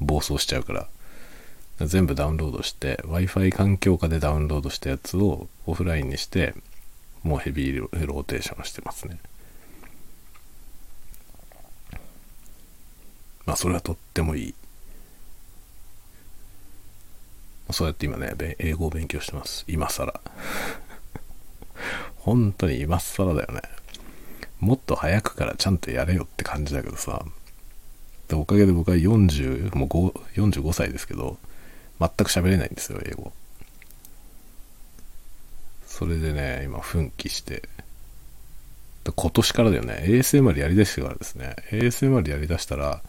[0.00, 6.54] 暴走しちゃうから、全部ダウンロードして、Wi-Fi 環境下でダウンロードしたやつをオフラインにして、
[7.22, 9.18] もうヘビーローテーションしてますね。
[13.44, 14.54] まあ、それはとってもいい。
[17.70, 19.66] そうやって今ね、英語を勉強してます。
[19.68, 20.22] 今更。
[22.16, 23.60] 本当に今更だよね。
[24.58, 27.26] もっと早くからちゃんとやれよって感じだけどさ。
[28.34, 31.38] でおかげで僕は40、もう5 45歳ですけど、
[32.00, 33.32] 全く喋れないんですよ、英語。
[35.86, 37.68] それでね、今奮起して、
[39.04, 43.02] 今年からだよね、ASMR やりだしてからですね、ASMR やりだしたら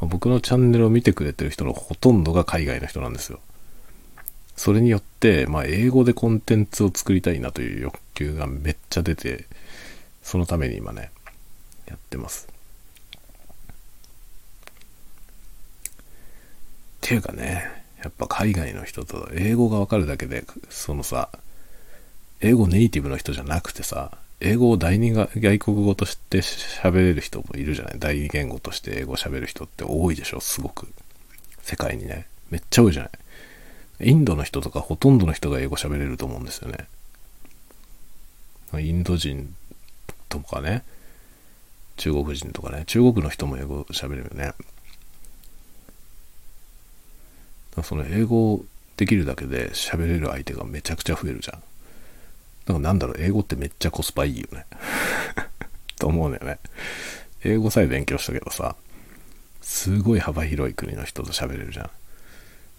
[0.00, 3.40] ま、僕のチャンネルを見てくれてる人のほとんどが海外の人なんですよ。
[4.56, 9.46] それによって、まあ、英語でコンテンツを作りたいなという欲求がめっちゃ出て、
[10.22, 11.10] そのために今ね、
[11.86, 12.48] やってます。
[17.00, 17.64] ていうかね、
[18.02, 21.28] やっぱ海外の人と英語がわかるだけで、そのさ、
[22.40, 27.98] 英語ネイティブの人じゃなくてさ、英語を第二が外国語として喋れる人もいるじゃない？
[27.98, 30.88] 第二言語として英語喋る人って多いでしょすごく。
[31.62, 32.26] 世界にね。
[32.50, 34.10] めっちゃ多いじゃない？
[34.10, 36.86] インドの人とかほとんどの人が英語喋れると思うんですよね。
[38.78, 39.54] インド人
[40.30, 40.84] とかね、
[41.98, 44.52] 中国人とかね、中国の人も英語喋れるよね。
[47.82, 48.64] その英語
[48.96, 51.60] できるだけで喋れる相手がめちゃくちゃ増えるじゃん。
[51.60, 54.66] だからなんだろう、英語ってめっちゃコスパいいよね。
[55.98, 56.58] と思うんだよね。
[57.44, 58.76] 英語さえ勉強したけどさ、
[59.62, 61.90] すごい幅広い国の人と喋れるじゃん。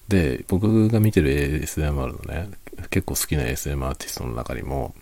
[0.08, 1.32] で、僕が見てる
[1.64, 2.50] ASMR のね、
[2.90, 4.94] 結構好きな ASM アーティストの中にも、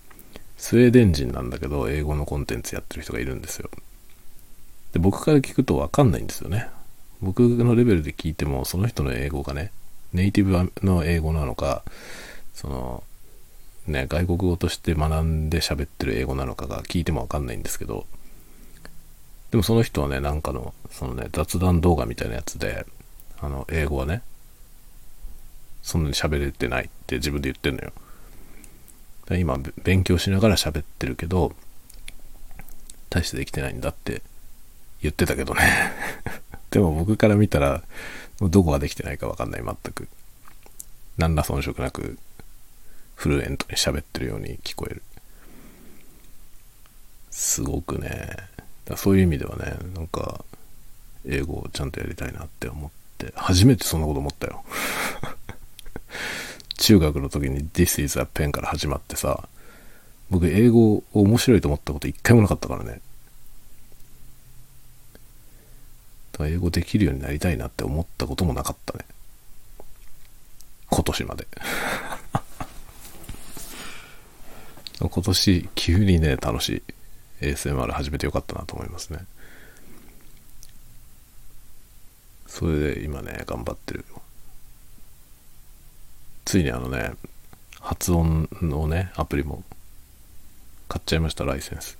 [0.57, 3.69] スウェーデン人なんだけど、英語のコンテンツやってる人がいるんですよ。
[4.93, 6.67] で、僕から聞くとわかんないんですよね。
[7.21, 9.71] 僕のレベルで聞いても、その人の英語がね、
[10.13, 11.83] ネイティブの英語なのか、
[12.53, 13.03] その、
[13.87, 18.05] ね、外国語として学んで喋ってる英語なのかが聞いてもわかんないんですけど、
[19.51, 22.85] でもその人はね、なんかの、そのね、雑談動画みたいなやつで、
[23.41, 24.21] あの、英語はね、
[25.81, 27.93] そんなに喋れてないって自分で言ってんのよ。
[29.31, 31.53] 今、勉強しながら喋ってるけど、
[33.09, 34.21] 大してできてないんだって
[35.01, 35.61] 言ってたけどね
[36.69, 37.83] でも僕から見たら、
[38.41, 40.07] どこができてないかわかんない、全く。
[41.17, 42.17] 何ら遜色なく、
[43.15, 45.03] フルエントに喋ってるように聞こえる。
[47.31, 48.37] すごくね、
[48.95, 50.43] そういう意味ではね、なんか、
[51.25, 54.63] 英語をちゃんとやりたいなって思って、初めてそんなこと思ったよ。
[56.77, 59.49] 中学の時に This is a pen から始まってさ、
[60.29, 63.01] 僕英語を面白いと思ったこと一回もなかったからね。
[66.47, 69.05] 英語できるようになりたいなって思ったこともなかったね。
[70.89, 71.47] 今年まで。
[74.99, 76.83] 今年急にね、楽し
[77.41, 79.25] い ASMR 始めてよかったなと思いますね。
[82.47, 84.03] それで今ね、頑張ってる。
[86.45, 87.13] ついにあのね、
[87.79, 89.63] 発音のね、アプリも
[90.87, 91.97] 買っちゃいました、ライセンス。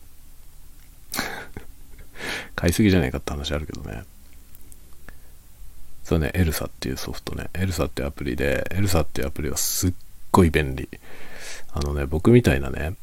[2.55, 4.03] 買いすぎじゃないかって話あるけどね。
[6.09, 9.93] そうね、エルサっていうソフトね、エルサってアプリで、エルサっていうアプリはすっ
[10.31, 10.89] ごい便利。
[11.71, 12.95] あのね、僕みたいなね、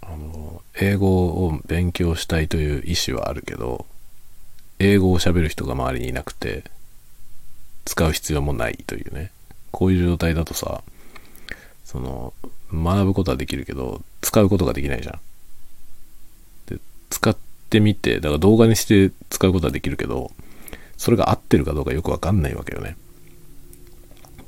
[0.00, 3.84] あの、英語を勉強したいという意思はあるけど、
[4.78, 6.62] 英語を喋る人が周りにいなくて、
[7.84, 9.32] 使う必要もないというね。
[9.72, 10.84] こういう状態だとさ、
[11.84, 12.32] その、
[12.72, 15.20] 学ぶことはできるけど、使うことができないじゃん。
[16.72, 16.80] で、
[17.10, 17.36] 使っ
[17.70, 20.30] てみて、だから動画にして使うことはできるけど、
[20.96, 22.96] それが合ってるかどうかよくわかんないわけよね。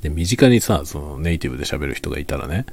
[0.01, 2.65] で、身近にさ、そのネイティブで喋る人がいたらね、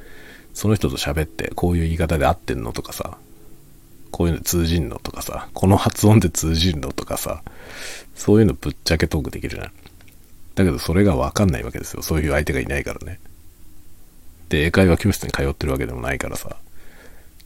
[0.54, 3.18] その人と喋って、こういう言い方で合ってんのとかさ、
[4.10, 7.42] こういうの通じんのとかさ、この発音で通じんのとかさ、
[8.14, 9.72] そういうのぶっちゃけトークできるじゃん。
[10.54, 12.02] だけどそれがわかんないわけですよ。
[12.02, 13.20] そういう相手がいないからね。
[14.48, 16.56] で、英会話教室に通ってるわけでもないからさ、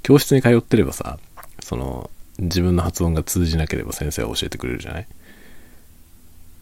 [0.02, 1.18] 教室に通ってればさ、
[1.64, 5.06] その、自分の発音が通じなければ先生は教えてくれるじゃない？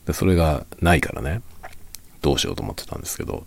[0.09, 1.43] でそれがないからね、
[2.23, 3.47] どうしようと思ってたんですけど、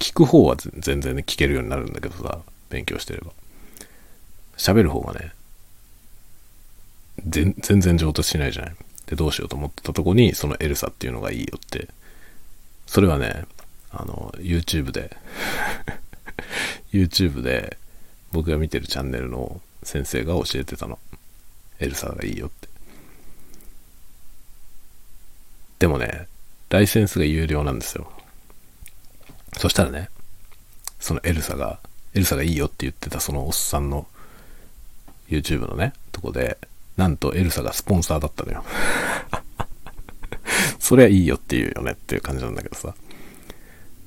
[0.00, 3.30] 聞く方は全然ね、聞けるようになるんだけどさ、勉強してれば。
[4.56, 5.32] 喋る方がね、
[7.24, 8.76] 全然上達しないじゃない。
[9.06, 11.88] で、どうしようと思ってたとこに、そのエルサっていうのがいいよって
[12.88, 13.44] それはね、
[13.92, 15.16] あの、YouTube で
[16.92, 17.76] YouTube で
[18.32, 20.98] 僕が見てるチャンネルの先生が教えてたの。
[21.78, 22.68] エルサがいいよって。
[25.78, 26.26] でもね、
[26.70, 28.10] ライセンスが有料なんですよ。
[29.56, 30.10] そしたらね、
[30.98, 31.78] そのエルサが、
[32.14, 34.06] エルサがいいよって言ってたそのおっさんの
[35.28, 36.58] YouTube のね、とこで、
[36.96, 38.64] なんとエルサがスポンサーだったのよ
[40.80, 42.94] そりゃいいよって言うよねっていう感じなんだけどさ。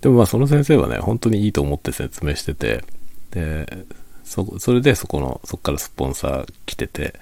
[0.02, 2.84] でもまあその先生はね、本当にいいと思って説明してて、
[3.32, 3.86] で、
[4.26, 7.16] そ、それでそこの、そこからスポンサー来てて、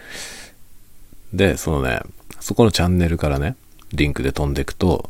[1.33, 2.01] で、そのね、
[2.39, 3.55] そこのチャンネルからね、
[3.91, 5.09] リンクで飛んでいくと、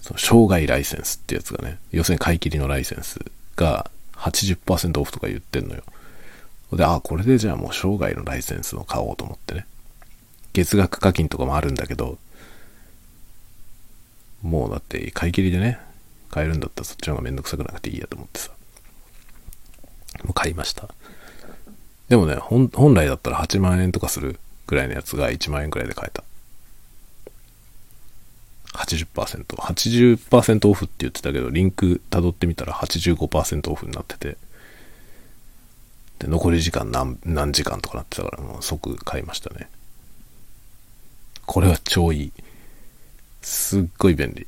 [0.00, 3.20] その障害ライセンスってやつがね、要するに買い切りのライセンス
[3.56, 5.82] が80%オフとか言ってんのよ。
[6.72, 9.66] で、あ、これでじゃあもう生涯のライセンスを買おうと思ってね。
[10.52, 12.18] 月額課金とかもあるんだけど、
[14.42, 15.78] もうだって買い切りでね、
[16.30, 18.50] 買えるんだったらそっちの方がめんどくさくなくていいやと思ってさ。
[20.24, 20.88] もう買いました。
[22.08, 26.23] でもね、本来だったら8万円とかするぐらいのやつが1万円くらいで買えた。
[28.74, 29.56] 80%。
[29.56, 34.36] 80%オフって言ってたけど、リンク辿ってみたら85%オフになってて、
[36.18, 39.68] で、残り時間何何時間とかなってたから、もう即買いましたね。
[41.46, 42.32] これは超いい。
[43.42, 44.46] すっごい便利。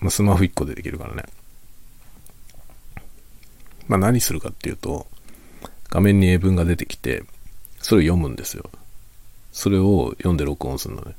[0.00, 1.24] もうスマホ1個でできるからね。
[3.86, 5.06] まあ何するかっていうと、
[5.90, 7.22] 画面に英文が出てきて、
[7.80, 8.70] それを読むんですよ。
[9.52, 11.14] それを読んで録音するのね。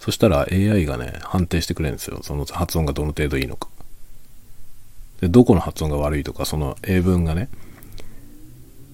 [0.00, 2.20] そしたら AI がね、判定してくれるんですよ。
[2.22, 3.68] その発音がどの程度いいのか。
[5.20, 7.50] で、どこの発音が悪いとか、その英文がね、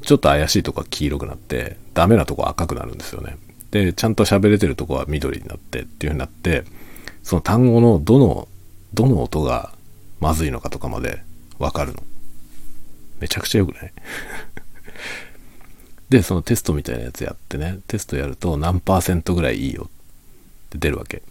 [0.03, 3.39] ちょっと怪しいとこは黄色くなって、ダメなとこは赤くなるんですよね。
[3.71, 6.65] で、ちゃんと喋れてるとこは緑になってっていう風になって、
[7.23, 8.49] その単語のどの、
[8.93, 9.73] どの音が
[10.19, 11.23] まずいのかとかまで
[11.59, 12.03] わかるの。
[13.21, 13.93] めちゃくちゃ良くない？
[16.11, 19.89] で、そのテストみたいなやつやってね、テストやると何パーセントぐらいいいよ
[20.67, 21.23] って出るわけ。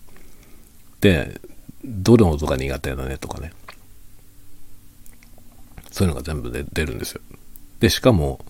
[1.01, 1.39] で、
[1.83, 3.51] どの音が苦手だねとかね。
[5.91, 7.21] そういうのが全部で出るんですよ。
[7.79, 8.43] で、しかも、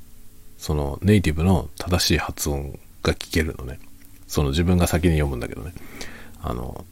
[0.58, 3.80] そのネイティブの正しい発音が聞けるのね。
[4.28, 5.74] その自分が先に読むんだけどね。
[6.42, 6.86] あの、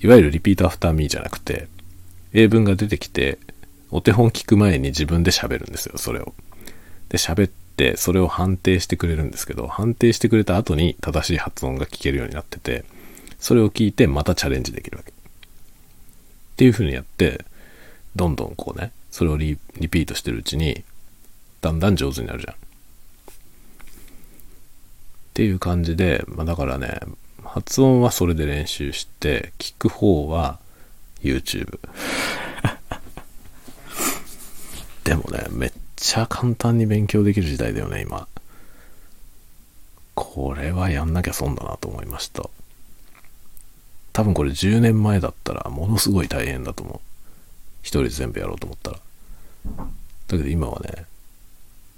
[0.00, 1.68] いわゆる repeat after me じゃなくて、
[2.32, 3.38] 英文が出てきて、
[3.90, 6.34] お手本聞く前に自分で喋るんですよ、それを。
[7.08, 12.84] で、喋って、それを判定してくれるんですけど、判定してくれた後に正しい発音が聞けるようになってて、
[13.44, 15.10] それを聞いてまたチャレンジできるわけ。
[15.10, 15.14] っ
[16.56, 17.44] ていう風にやって、
[18.16, 20.82] どんどんこうね、それをリピートしてるうちに、
[21.60, 22.54] だんだん上手になるじゃん。
[22.54, 22.56] っ
[25.34, 27.00] ていう感じで、まあ、だからね、
[27.44, 30.58] 発音はそれで練習して、聞く方は
[31.20, 31.80] YouTube。
[35.04, 38.26] でもね、めっちゃ簡単に勉強できる時代だよね、今。
[40.14, 42.48] これはやんなきゃ損だなと思いました。
[44.14, 47.00] 多分これ10年前だったらものすごい大変だと思う。
[47.82, 48.96] 一人で全部やろうと思ったら。
[48.96, 49.02] だ
[50.28, 51.04] けど今はね、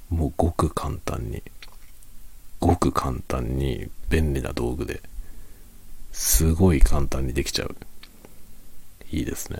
[0.08, 1.42] もうごく簡単に
[2.58, 5.02] ごく簡単に便利な道具で
[6.10, 7.76] すごい簡単にできちゃう。
[9.12, 9.58] いいですね。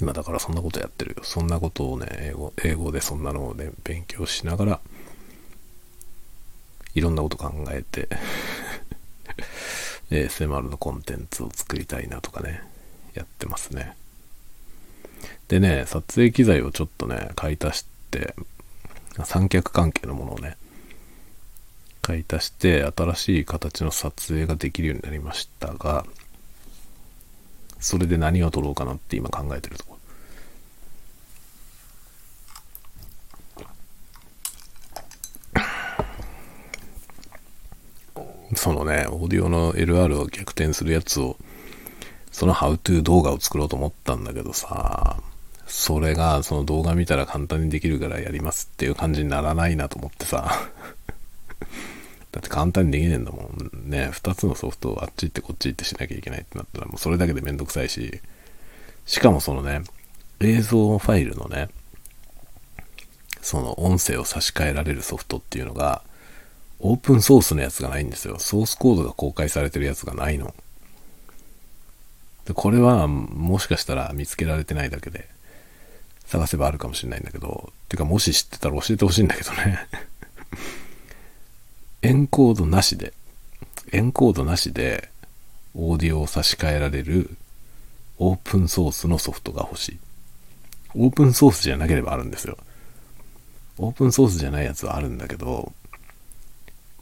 [0.00, 1.22] 今だからそんなことやってるよ。
[1.22, 4.80] そんなことをね、英語英語でそんなのをね、勉強しながら、
[6.94, 8.08] いろんなこと考えて
[10.10, 12.62] ASMR のコンテンツを作りたいなとかね、
[13.14, 13.96] やってますね。
[15.48, 18.34] でね、撮影機材をちょっとね、買い足して、
[19.24, 20.56] 三脚関係のものをね、
[22.02, 26.04] 買い足して新しい形の撮影ができるようになりましたが、
[27.80, 29.93] それで何を撮ろうかなって今考えてるとこ
[38.54, 41.36] そのね、オーディオの LR を逆転するやつを、
[42.30, 45.16] その How to 動画を作ろうと思ったんだけどさ、
[45.66, 50.52] それがその動画見たら簡単にできるからやりますっていう感じにならないなと思ってさ。
[52.32, 54.10] だって簡単にできねえんだもんね。
[54.12, 58.20] 2つのソフトをあっち行ってこっち行ってしなきゃいけないってなったらもうそれだけでめんどくさいし。
[59.06, 59.82] しかもそのね
[60.40, 61.68] 映像ファイルのね
[63.40, 66.02] その音声を差し替えられるソフトっていうのが
[66.86, 70.54] オープンソースのやつがないんですよソースコードが公開されてるやつがないの
[72.52, 75.26] これはもしかしたら見つけられてないだけで
[76.26, 79.86] 探せばあるかもしれないんだけど、てかもし知ってたら教えてほしいんだけどね
[82.02, 83.14] エンコードなしで、
[83.92, 85.08] エンコードなしで
[85.74, 87.30] オーディオを差し替えられる
[88.18, 89.98] オープンソースのソフトが欲しい。
[90.94, 92.58] オープンソースじゃなければあるんですよ。
[93.78, 95.72] オープンソースじゃないやつはあるんだけど、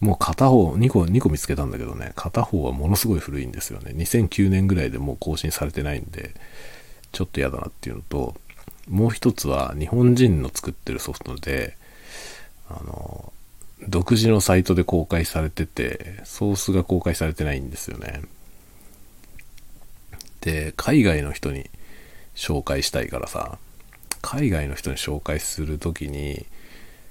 [0.02, 3.92] もう片方、2個、2個見つけたんだけどね、片方はものすごい古いんですよね。
[3.94, 6.34] 2009年ぐらいでもう更新されてないんで、
[7.12, 8.34] ちょっと嫌だなっていうのと、
[8.88, 11.76] もう一つは日本人の作ってるソフトで、
[12.68, 13.32] あの、
[13.88, 18.22] 独自のサイトで公開されてて、ソースが公開されてないんですよね。
[20.40, 21.70] で、海外の人に
[22.34, 23.56] 紹介したいからさ、
[24.20, 26.44] 海外の人に紹介するときに、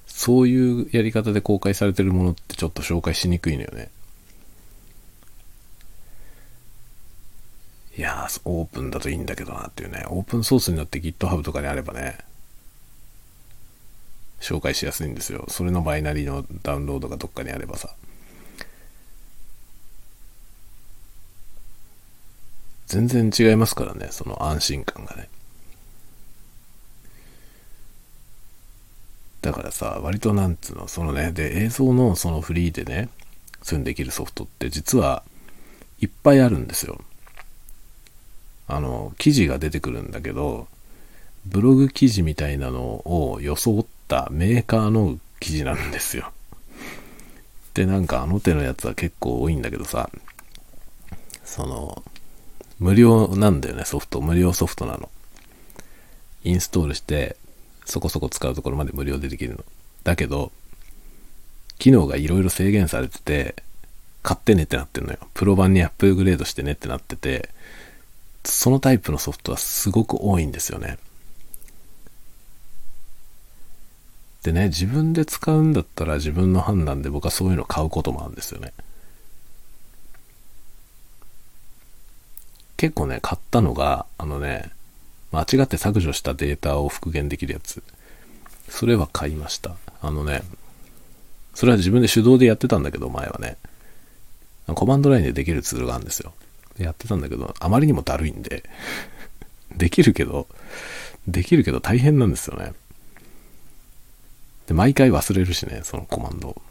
[0.08, 3.90] そういうやり方で公開されてるものってちょっと紹介しにくいのよね。
[7.98, 12.18] いやー、オープンだといいんだけどなっていうね、オープンソースになって GitHub とかにあればね、
[14.40, 15.46] 紹介しやすいんですよ。
[15.50, 17.94] それのバイナリーのダウンロードがどっかにあればさ。
[22.88, 25.30] 全然違いますからね、その安心感がね。
[29.42, 33.10] だからさ、割となんつうの、そのね、で、映像のそのフリーでね、
[33.64, 35.24] そういうのできるソフトって実は
[36.00, 37.02] いっぱいあるんですよ。
[38.68, 40.68] あの、記事が出てくるんだけど、
[41.46, 46.32] ブログ記事みたいなのを装ったメーカーの記事なんですよ。
[47.74, 50.10] で、なんかあの手のやつは結構多いんだけどさ、
[51.44, 52.04] その、
[52.80, 54.22] 無料なんだよね、ソフト。
[54.22, 55.10] 無料ソフトなの。
[56.44, 57.38] インストールして、
[57.86, 59.66] そこそこ使うところまで無料でできるの。
[60.04, 60.52] だけど、
[61.80, 63.56] 機能がいろいろ制限されてて、
[64.24, 65.20] 買ってねってなってんのよ。
[65.34, 67.50] プロ版にアップグレードしてねってなってて、
[68.44, 70.98] そのタイプのソフトはすごく多いんですよね。
[74.44, 78.74] でね、自分で使うんだったら自分の判断で僕はそういうの買うこともあるんですよね。
[82.78, 84.72] 結構ね、買ったのが、あのね、
[85.32, 87.84] 間違って削除したデータを復元できるやつ。
[88.70, 89.76] それは買いました。
[90.02, 90.44] あのね、
[91.54, 93.58] それは自分で手動でやってたんだけど、前はね。
[94.68, 96.34] コマンドラインでできるツールがあるんですよ。
[96.78, 98.64] やってたんだけど、あまりにもだるいんで、
[99.76, 100.48] できるけど、
[101.28, 102.74] できるけど大変なんですよね。
[104.68, 106.62] で、毎回忘れるしね、そのコマンド。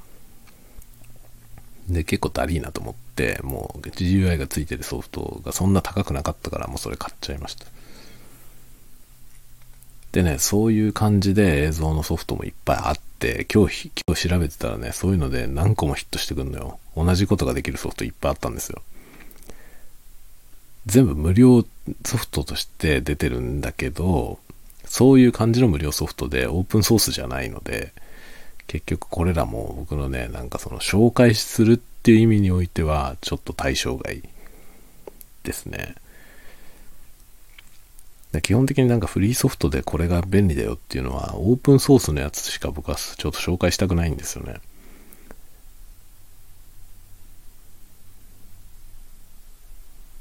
[1.88, 7.66] で、結構だりーなと思って、もう GUI がついてるソフトがそんな高くなかったから、もうそれ買っちゃいました。
[10.12, 16.78] でね、そういう感じで映像のソフトもいっぱいあって、今日、今日調べてたらね、そういうので何個もヒットしてくるのよ。
[16.96, 18.82] 同じことができるソフトいっぱいあったんですよ。
[20.86, 21.64] 全部無料
[22.04, 24.38] ソフトとして出てるんだけど、
[24.84, 27.92] そういう感じの無料ソフトでオープンソースじゃないので、
[28.66, 34.22] 結局これらも僕のね、なんかその紹介するっていう意味においては、ちょっと対象外
[35.44, 35.94] ですね。
[38.43, 44.55] 基本的になんかフリーソフトでこれが便利だよっていうのは、オープンソースのやつしか僕はちょっと紹介したくないんですよね。
[44.55, 44.59] っ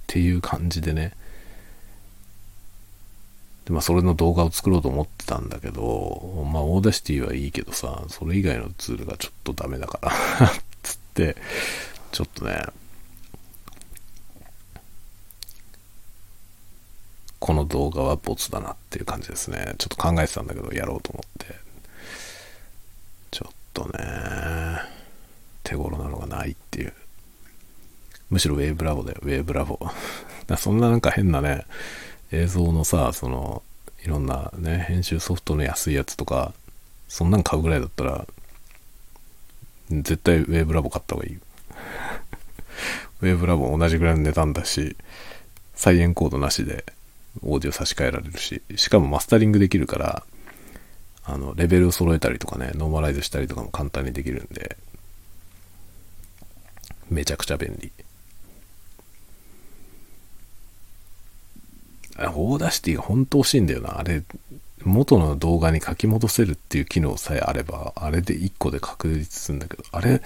[0.07, 1.13] ていう感じでね。
[3.65, 10.11] で、まあ、それの動画を作ろうと思ってたんだけど、まあ、 Audacity はいいけどさ、それ以外のツールがちょっとダメだから
[10.81, 11.35] つって、
[12.11, 12.65] ちょっとね、
[17.39, 19.73] この動画はボツだなっていう感じですね。
[19.77, 21.55] ちょっと考えてたんだけど、やろうと思って。
[23.31, 24.81] ちょっとね、
[25.63, 26.93] 手頃なのがないっていう。
[28.29, 29.79] むしろウェーブラボだよ、ウェーブラボ。
[30.47, 31.65] だ そんななんか変なね、
[32.31, 33.63] 映像のさ、その、
[34.03, 36.53] いろんなね、編集ソフトの安いやつとか、
[37.07, 38.27] そんなん買うぐらいだったら、
[39.89, 41.35] 絶対ウェーブラボ買った方がいい。
[43.21, 44.95] ウェーブラボ同じぐらいの値段だし、
[45.73, 46.85] 再エンコードなしで
[47.41, 50.23] オーディオ差し替えられるし、しかもマスタリングできるから、
[51.23, 54.77] あの、レベルを揃えたりとかね、ノーマライズしたりとかも簡単にできるんで、
[57.09, 57.91] めちゃくちゃ便利。
[62.17, 63.99] Audacity が本当欲しいんだよな。
[63.99, 64.23] あれ、
[64.83, 70.21] 元の動画に書き戻せるっていう機能さえあれば、あれで1個で確立するんだけど、あれ、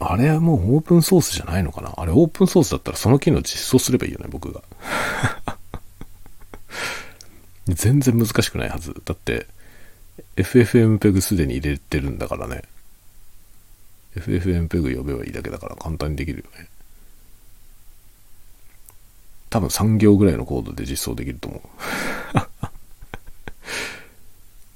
[0.00, 1.92] あれはもうオープンソースじゃないのかな？
[1.96, 4.62] あれオープンソースだったらその機能実装すればいいよね、僕が。
[7.68, 8.94] 全然難しくないはず。
[9.04, 9.46] だって、
[10.36, 12.62] FFmpeg すでに入れてるんだからね。
[14.16, 16.68] FFmpeg 呼べばいいだけだから簡単にできるよね。
[19.50, 21.60] 多分3行ぐらいのコードで実装できると思う。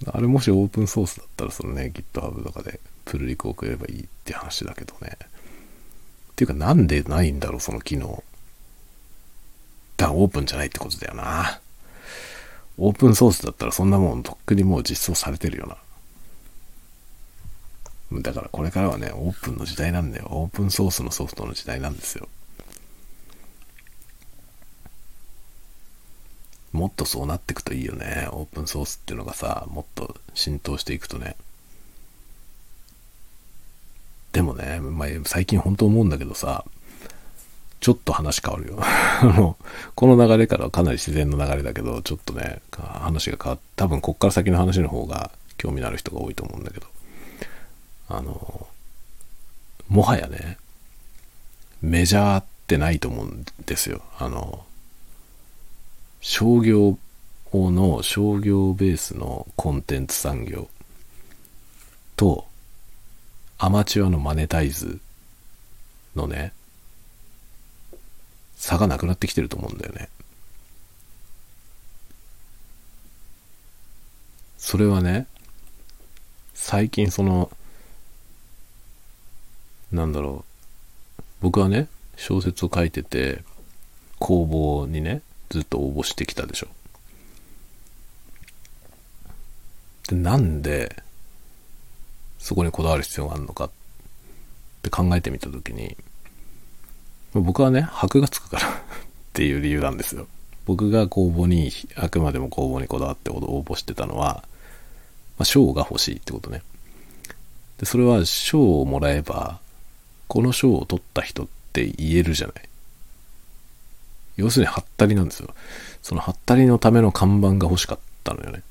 [0.11, 5.17] あれもしオープンソースだったらそのね、GitHub とかでプルリク送ればいいって話だけどね。
[6.33, 8.25] っていうかなんでないんだろう、その機能。
[9.97, 11.62] だからオープンじゃないってことだよな。
[12.79, 15.77] オープンソースだったらそんなもんとっくにもう実装されてるよな。
[18.21, 20.29] だからこれからはね、オープンの時代なんだよ。
[20.31, 22.29] オープンソースのソフトの時代なんですよ。
[26.73, 28.29] もっとそうなっていくといいよね。
[28.33, 31.37] オープンソースっていうのがさ、もっと浸透していくとね。
[34.33, 36.65] でもね、まあ、最近本当思うんだけどさ、
[37.83, 38.79] ちょっと話変わるよ。
[38.81, 39.57] あの
[39.97, 46.87] この流れからはかなり自然な流れだけど、ちょっとね、話が変わって、多分こっから先の話の方が興味のある人が多いと思うんだけど、
[48.09, 48.69] あの、
[49.89, 50.59] もはやね、
[51.81, 54.01] メジャーってないと思うんですよ。
[54.17, 54.65] あの、
[56.21, 56.97] 商業
[57.53, 60.69] の商業ベースのコンテンツ産業
[62.15, 62.47] と
[63.59, 65.01] アマチュアのマネタイズ
[66.15, 66.53] のね
[68.63, 70.09] 差がなくなってきてると思うんだよね。
[74.57, 75.27] それはね
[76.55, 77.51] 最近その
[79.91, 80.45] なんだろ
[81.19, 81.23] う。
[81.41, 83.43] 僕はね小説を書いてて
[84.21, 86.69] 公募にねずっと応募してきたでしょ。
[90.09, 91.03] でなんで
[92.39, 93.71] そこにこだわる必要があるのかっ
[94.83, 95.97] て考えてみた時に
[97.35, 98.73] 僕はね箔がつくから っ
[99.33, 100.27] ていう理由なんですよ。
[100.65, 104.45] 僕が公募にあくまでも公募にこだわって応募してたのは、
[105.39, 106.63] まあ、賞が欲しいってことね。
[107.79, 109.59] でそれは賞をもらえば
[110.29, 112.69] この賞を取った人って言えるじゃない。
[114.37, 115.55] 要するにハッタリなんですよ。
[116.03, 118.63] そのハッタリのための看板が欲しかったのよね。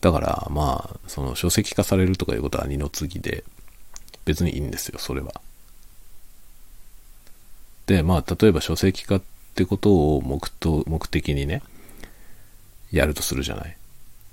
[0.00, 3.44] だからまあその書籍化されるとかいうことは二の次で
[4.24, 5.32] 別にいいんですよそれは。
[8.02, 9.22] まあ例えば書籍化っ
[9.54, 11.62] てことを目と目的にね
[12.92, 13.76] やるとするじゃない。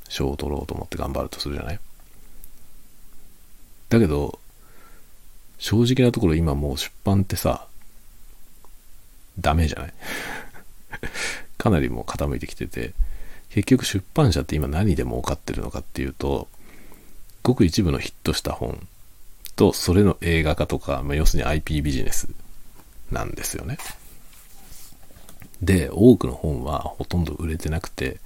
[0.10, 1.80] 賞を取ろうと思って頑張るとするじゃない。
[3.90, 4.40] だけど
[5.58, 7.68] 正直なところ今もう出版ってさ
[9.40, 9.94] ダメじゃない。
[11.58, 12.94] かなりもう傾いてきてて
[13.50, 16.48] 結局出版社って今何で儲かってるのかっていうと
[17.44, 18.88] ごく一部のヒットした本
[19.56, 22.28] とそれの映画化とか、まあ、要するに IP ビジネス
[23.12, 23.78] なんですよね。
[25.62, 28.20] で多くの本はほとんど売れてなくて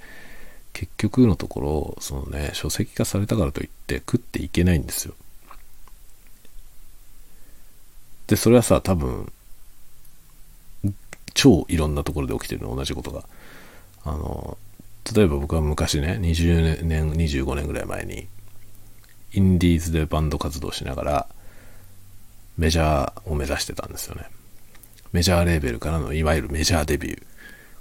[0.72, 5.14] 結局のところそのね書籍化されたからといって食っていけないんですよ。
[8.26, 9.32] でそれはさ多分
[11.34, 13.24] 超いろんなところで起きてるの同じことが。
[14.04, 14.58] あの
[15.14, 18.26] 例えば僕は昔ね20年25年ぐらい前に
[19.32, 21.26] インディーズでバンド活動しながら
[22.56, 24.26] メジャーを目指してたんですよね。
[25.12, 27.22] メジャーレーベルからのいわゆるメジャーデビュー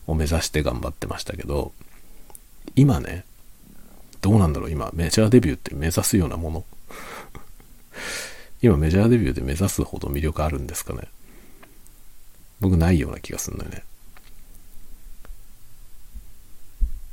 [0.08, 1.72] を目指して頑張ってましたけど
[2.76, 3.24] 今ね
[4.22, 6.66] どうなんだろう今メジャーデビューって目指すようなもの。
[8.62, 11.08] 今メジャーデビューで目指すほど魅力あるんですかね。
[12.60, 13.84] 僕ないような気がするのよね。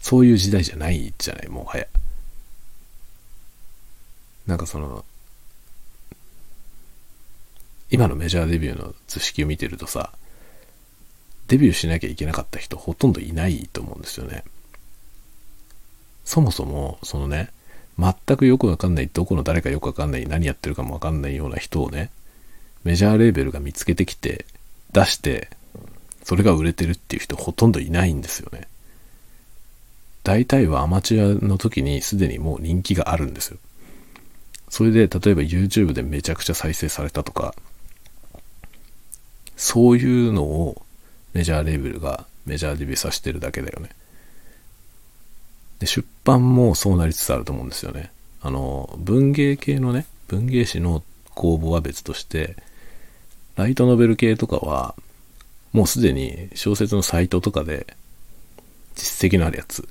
[0.01, 1.87] そういう時代じゃないじゃないもはや。
[4.47, 5.05] なんかその
[7.91, 10.12] 今のメジャーデビューの図式を見てるとさ
[11.49, 14.45] デビューしなきゃいけなかった人ほとんどいないと思うんですよね
[16.24, 17.51] そもそもそのね
[17.99, 22.11] 全くよくわかんないどこの誰かよくわかんない何やってるかもわかんないような人をね
[22.84, 24.45] メジャーレーベルが見つけてきて
[24.93, 25.51] 出して
[26.22, 28.68] それが売れてるっていう人ほとんどいないんですよね
[30.28, 33.59] 大体はアマチュアの時にすでにもう人気があるんですよ。
[34.68, 37.55] それで例えば YouTube でめちゃくちゃ再生されたとか、
[39.59, 40.83] そういうのを
[41.35, 43.91] メジャーレーベルがメジャーデビューさせてるだけだよね。
[45.81, 48.11] で、出版もそうなりつつあると思うんですよね。
[48.41, 51.03] あの、文芸系のね、文芸誌の
[51.35, 52.57] 公募は別として、
[53.57, 54.95] ライトノベル系とかは、
[55.73, 57.87] もうすでに小説のサイトとかで
[58.95, 59.87] 実績のあるやつ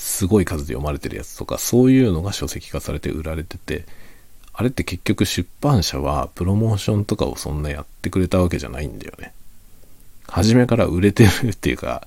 [0.00, 3.84] すごい数で読まれてるやつとか、そういうのが書籍化されて売られてて、
[4.60, 9.32] あれって結局出版社はプロモーションとかをそんなやってくれたわけじゃないんだよね。
[10.28, 12.06] 初めから売れてるっていうか、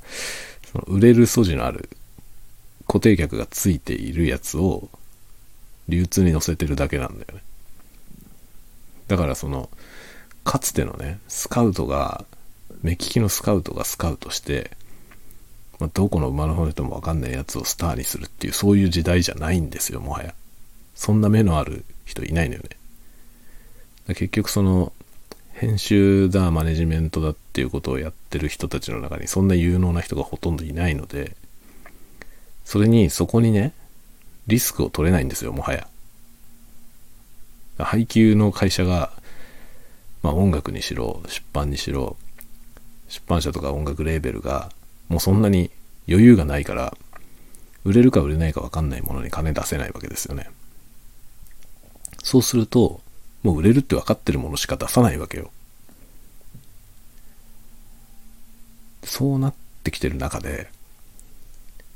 [0.72, 1.90] その売れる素地のある
[2.86, 4.88] 固定客がついているやつを
[5.90, 7.42] 流通に載せてるだけなんだよね。
[9.08, 9.68] だからその、
[10.44, 12.24] かつてのね、スカウトが、
[12.84, 14.70] 目利きのスカウトがスカウトして、
[15.80, 20.36] まあ、どこの馬の骨ともわかんないやつをスターにするっていうそういう時代じゃないんですよもはや
[20.94, 22.70] そんな目のある人いないのよね
[24.08, 24.92] 結局その
[25.54, 31.36] 編集だマネジメントだっていうことをやってる人たちの中にそんな有能な人がほとんどいないので
[32.66, 33.74] それにそこにね
[34.48, 35.88] リスクを取れないんですよもはや
[37.78, 39.12] 配給の会社が
[40.22, 42.18] まあ音楽にしろ出版にしろ
[43.08, 44.72] 出版社とか音楽レーベルが
[45.08, 45.70] もうそんなに
[46.08, 46.98] 余裕がないから、
[47.86, 50.50] 売れるか売れないか分かんないものに金出せないわけですよね。
[52.24, 53.02] そうすると、
[53.44, 55.52] もう売れるって分かってるものしか出さないわけよ。
[59.04, 59.54] そうなっ
[59.84, 60.70] てきてる中で、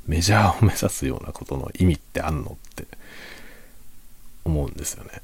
[0.05, 2.85] メジャーを目指すようなことの意味ってあんのって
[4.43, 5.21] 思うんですよね。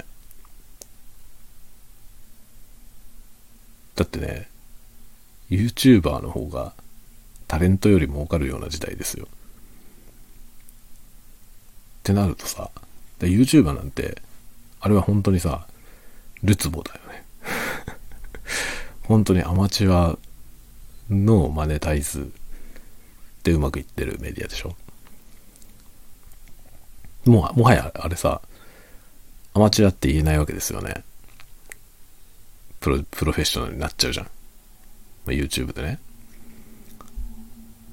[3.96, 4.50] だってね、
[5.50, 6.74] YouTuber の方が
[7.48, 9.26] タレントより儲かるような時代ですよ。
[9.26, 9.28] っ
[12.04, 12.72] てなるとさ、
[13.20, 14.22] YouTuber なんて、
[14.84, 15.66] あれは本当にさ、
[16.44, 17.24] ルツボだよね。
[19.04, 20.20] 本当にアマチュア
[21.10, 22.30] のマネタイズ
[23.44, 24.76] でうまくいってるメディアでしょ。
[27.24, 28.42] もう、もはやあれさ、
[29.54, 31.06] アマチュアって言えないわけですよね。
[32.82, 34.26] プロ、プロフェッショナルになっちゃうじゃん。
[34.26, 34.32] ま
[35.28, 35.98] あ、YouTube でね。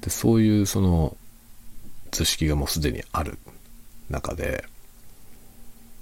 [0.01, 1.15] で、そういうその
[2.11, 3.39] 図式がもうすでにある
[4.09, 4.65] 中で、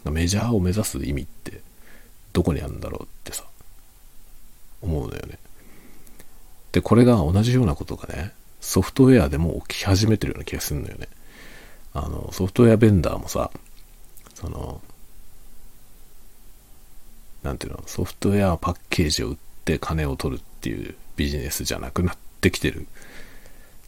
[0.10, 1.62] メジャーを目指す意味って
[2.34, 3.44] どこにあるんだろうってさ、
[4.82, 5.38] 思うのよね。
[6.72, 11.08] で、これが同じようなことがね、ソフトウェアでも起き始めてるような気がするのよね。
[11.94, 13.52] あの、ソフトウェアベンダーもさ、
[14.36, 14.82] その、
[17.44, 22.86] なんていうの、ソフトウェアパッケージを売って金を取るっていうビジネスじゃなくなってきてる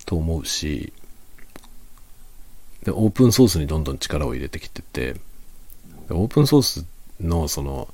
[0.05, 0.93] と思うし、
[2.83, 5.15] で、オープンソースにどんどん力を入れてきてて、
[6.11, 6.85] オープンソース
[7.19, 7.87] のその、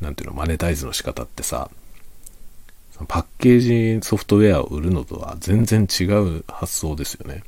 [0.00, 1.70] なんていうの、マネタイズの仕方ってさ、
[3.08, 7.42] パッケージソフトウェアを売るのとは全然違う発想ですよね。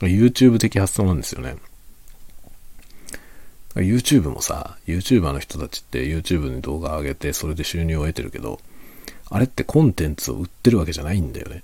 [0.00, 1.56] YouTube 的発想なんですよね。
[3.74, 8.60] YouTube もさ、YouTuber の人たちって YouTube に動画上げてそれで収入を得てるけど、
[9.28, 11.62] あれってコンテンツを売ってるわけじゃないんだよね。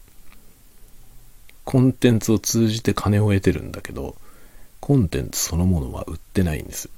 [1.64, 4.14] コンテンツを通じて金を得てるんだけど、
[4.80, 6.88] コンテンツそのものは売ってないんです。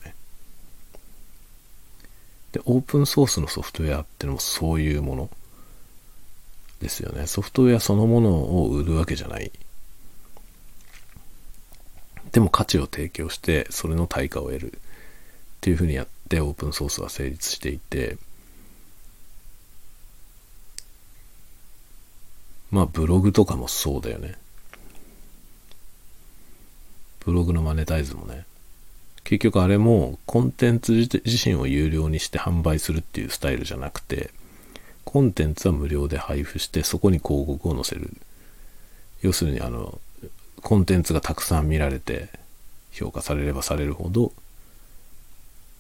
[2.53, 5.31] で、オープンソースのソフトウェアってのもそういうもの
[6.81, 7.27] ですよね。
[7.27, 9.53] ソフトウェアそのものを売るわけじゃない。
[12.33, 14.79] でも価値を提供して、それの対価を得るっ
[15.61, 18.17] ていうふうにやってオープンソースは成立していて、
[22.71, 24.37] まあブログとかもそうだよね。
[27.21, 28.45] ブログのマネタイズもね。
[29.29, 34.31] 結局あれもコンテンツ自身を有料にして販売するっていうスタイルじゃなくて、
[35.05, 38.11] コンテンツは無料で配布してそこに広告を載せる。
[39.21, 40.01] 要するにあの、
[40.63, 42.31] コンテンツがたくさん見られて
[42.91, 44.33] 評価されればされるほど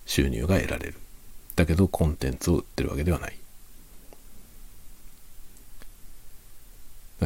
[0.05, 0.95] 収入が得られる。
[1.57, 3.37] だけどコンテンツを売ってるわけではない。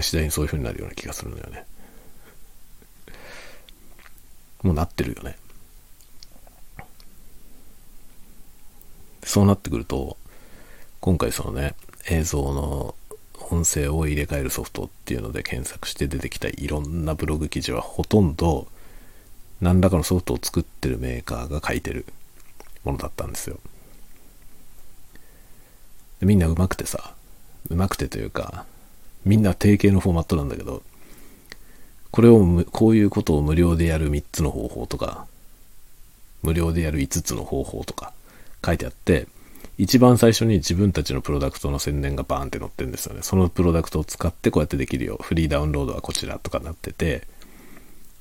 [0.00, 1.66] 次第にそういう風になるような気がするのよね。
[4.62, 5.36] もうなってるよね。
[9.24, 10.16] そうなってくると、
[11.00, 11.74] 今回そのね、
[12.08, 12.94] 映像の
[13.50, 18.66] 音声を入れ替えるソフトっていうので検索して出てきたいろんなブログ記事はほとんど
[19.60, 22.06] 何らかのソフトを作ってるメーカーが書いてる
[22.84, 23.58] ものだったんですよ。
[26.20, 27.14] でみんな上手くてさ、
[27.68, 28.64] 上手くてというか、
[29.24, 30.82] みんな定型のフォーマットなんだけど、
[32.10, 35.26] これを、こういうことを無料でやる3つの方法とか、
[36.42, 38.12] 無料でやる5つの方法とか
[38.64, 39.26] 書いてあって、
[39.78, 43.22] 一番最初に自分たちのプロダクトの宣伝がバーンって載ってるんですよね。
[43.22, 45.18] そのプロダクトを使ってこうやってできるよ。
[45.22, 47.26] フリーダウンロードはこちらとかなってて、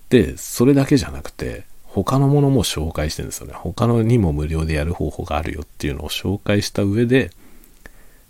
[0.09, 3.53] で、それだけじゃなくて、他のものも紹介してるんですよね。
[3.53, 7.31] 他のにも無料でやる方法があるよっていうのを紹介した上で、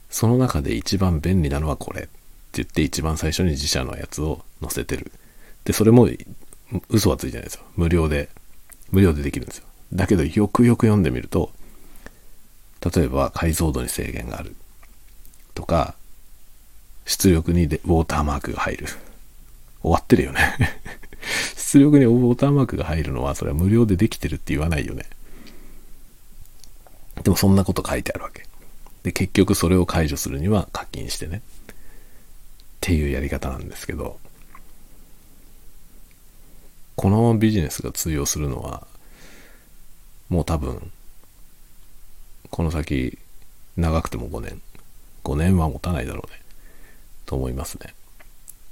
[0.10, 2.10] その中で一番便利なのはこれって
[2.54, 5.12] 言って一番最初に自社のやつを載せてる。
[5.64, 6.10] で、それも
[6.90, 7.62] 嘘はついてないですよ。
[7.76, 8.30] 無料で、
[8.92, 9.66] 無料でできるんですよ。
[9.94, 11.52] だけどよくよく読んでみると、
[12.84, 14.56] 例えば解像度に制限がある
[15.54, 15.96] とか、
[17.06, 18.88] 出力にでウォーターマークが入る。
[19.82, 20.56] 終わってるよね
[21.58, 25.06] 出力にウォーターマークが入るのは、それは無料でできてるって言わないよね。
[27.24, 28.46] でもそんなこと書いてあるわけ。
[29.04, 31.42] で、結局それを解除するには課金してね。
[31.72, 31.76] っ
[32.82, 34.20] ていうやり方なんですけど、
[36.96, 38.86] このビジネスが通用するのは、
[40.30, 40.92] もう多分、
[42.52, 43.18] この先、
[43.78, 44.62] 長くても5年。
[45.24, 46.42] 5年は持たないだろうね。
[47.26, 47.94] と思いますね。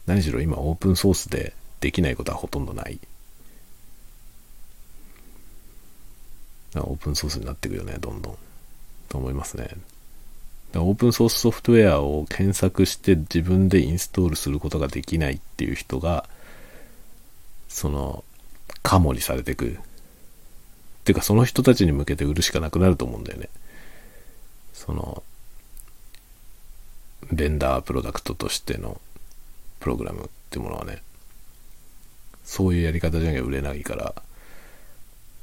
[0.06, 3.00] 何しろ今オープンソースでできないことはほとんどない。
[6.76, 8.38] オープンソースになっていくよね、どんどん。
[9.08, 9.70] と思いますね。
[10.76, 16.30] オープンソースソフトウェアを検索して自分でインストールすることができないっていう人が、
[17.70, 18.24] その、
[18.84, 19.70] カモにされていく。
[19.70, 19.72] っ
[21.06, 23.50] ていうか、その人たちに向けて売るしかなくなると思うんだよね。
[24.80, 25.24] その、
[27.34, 29.02] ベンダープロダクトとしての
[29.82, 31.04] プログラムってものはね。
[32.46, 34.16] そういうやり方じゃなきゃ売れないから、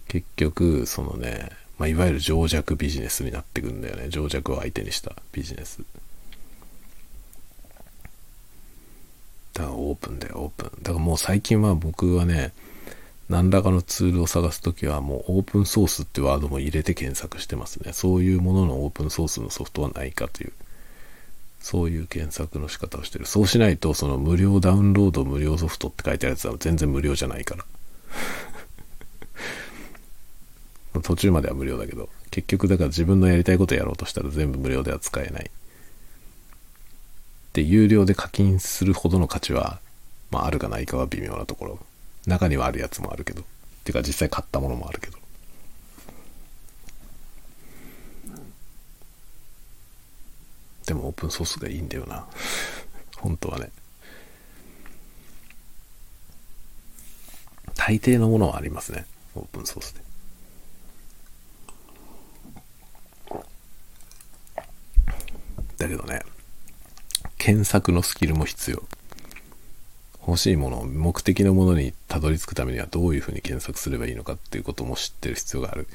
[0.09, 4.09] 結局、そのね、まあ、いわゆる情弱ビジネスになってくんだよね。
[4.09, 5.83] 情弱を相手にしたビジネス。
[9.53, 10.83] だからオーープンだよ、オープン。
[10.83, 12.55] だからもう最近は僕はね、
[13.29, 17.93] 何らかのツールを探すときはもうオープンソースってワードも入れて検索してますね。
[17.93, 20.53] そういうもののオープンソースのソフトはないかという、
[21.61, 23.27] そういう検索の仕方をしてる。
[23.27, 27.65] そうしないと、その無料ダウンロード無料ソフトって書いてあるやつは全然無料じゃないから。
[31.03, 35.51] 途中までは無料だけど、結局だから自分のやりたいことやろうとしたら全部無料では使えない。
[37.55, 39.81] で、有料で課金するほどの価値は、
[40.31, 41.81] まああるかないかは微妙なところ。
[42.27, 43.43] 中にはあるやつもあるけど。
[43.43, 43.45] っ
[43.85, 45.19] ていうか実際買ったものもあるけど。
[50.87, 52.27] でもオープンソースがいいんだよな。
[53.17, 53.71] 本当はね。
[57.75, 59.07] 大抵のものはありますね。
[59.35, 60.01] オープンソースで。
[65.77, 66.23] だけどね、
[67.39, 68.83] 検索のスキルも必要。
[70.27, 75.87] 欲しいもの、目的のものにたどり着くためにはどういうふうに検索すればいいのかっていうことも知ってる必要がある。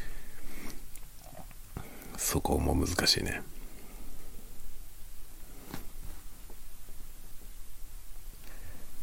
[2.17, 3.41] そこも難しいね。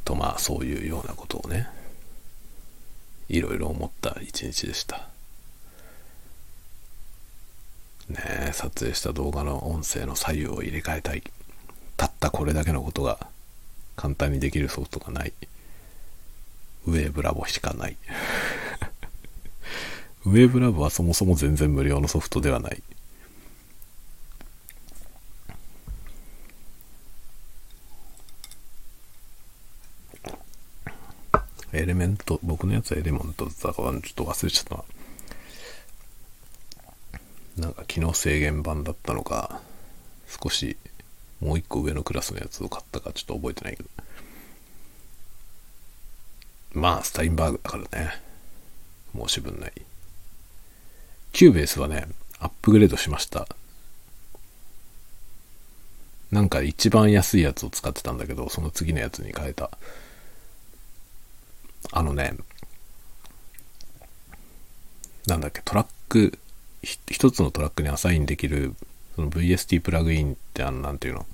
[0.07, 1.69] とまあそういうようなことをね、
[3.29, 5.09] いろいろ思った一日でした。
[8.09, 8.17] ね
[8.49, 11.23] え撮影した動画の音声の左右を入れ替えたい。
[11.99, 13.27] たったこれだけのことが
[13.99, 15.33] 簡単にできるソフトがない。
[16.87, 17.97] ウェーブラボしかない。
[20.25, 22.81] ウェーブラボはそもそも全然無料のソフトではない。
[31.73, 34.85] エレメント、僕のやつはエレメントだったからちょっと忘れちゃったな。
[37.67, 39.61] なんか機能制限版だったのか、
[40.41, 40.77] 少し
[41.41, 43.89] もう一個上のクラスのやつを買ったかちょっと覚えてないけど。
[46.73, 48.23] まあ、 Steinberg だからね。
[49.17, 49.73] 申し分ない。
[51.33, 52.09] Cubase はね、
[52.41, 53.47] アップグレードしました。
[56.31, 59.71] なんか一番安いやつを使ってたんだけど、その次のやつに変えた。
[61.93, 62.35] あのね、
[65.27, 66.39] なんだっけ、トラック
[66.83, 68.75] 一つのトラックにアサインできる
[69.19, 71.27] その VST プラグインってあの、なんていうの、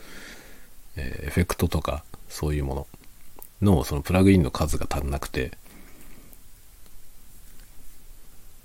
[0.96, 2.88] えー、エフェクトとかそういうも
[3.60, 5.52] ののそのプラグインの数が足んなくて、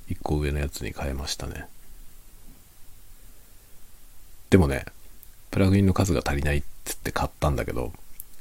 [0.08, 1.66] 一個上のやつに変えましたね。
[4.52, 4.86] でもね、
[5.52, 7.92] プラグインの数が足りないっつって買ったんだけど、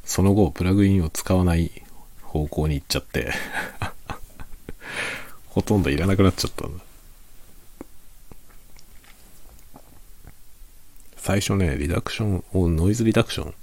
[0.05, 1.73] その後プラグインを使わない
[2.23, 3.33] 方向に行っちゃって
[5.51, 6.88] ほとんどいらなくなっちゃったんだ。
[11.29, 13.55] 最初ね、リダクションを、ノイズリダクション、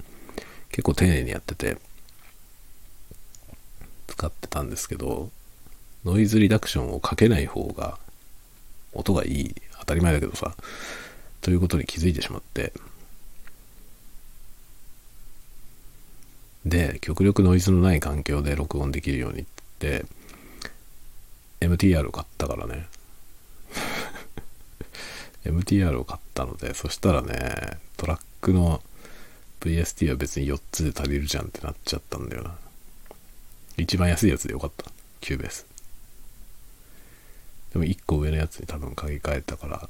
[0.69, 1.79] 結構丁寧にやってて、
[4.05, 5.31] 使ってたんですけど、
[6.03, 7.97] ノイズリダクションをかけない方が、
[8.93, 10.55] 音がいい、当たり前だけどさ、
[11.41, 12.71] ということに気づいてしまって、
[16.67, 19.45] で、極力ノイズのない環境で録音できるようにっ
[19.79, 20.05] て、
[21.61, 22.85] MTR を買ったからね。
[25.45, 28.81] MTR を買ったので、そしたらね、トラックの
[29.61, 32.55] VST は別に4つで足りるじゃんってなっちゃったんだよな。
[33.77, 34.91] 一番安いやつでよかった。
[35.21, 35.65] Cubase。
[37.73, 39.89] でも1個上のやつに多分書き換えたから、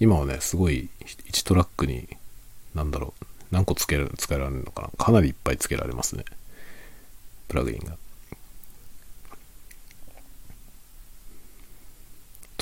[0.00, 2.08] 今はね、すごい1トラックに、
[2.74, 4.90] なんだろう、何個つける、使えられるのかな。
[4.98, 6.24] かなりいっぱいつけられますね。
[7.48, 7.96] プラグインが。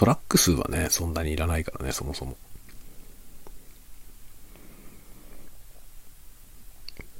[0.00, 2.38] トラック数はね、そんなにいらないからね、そもそも。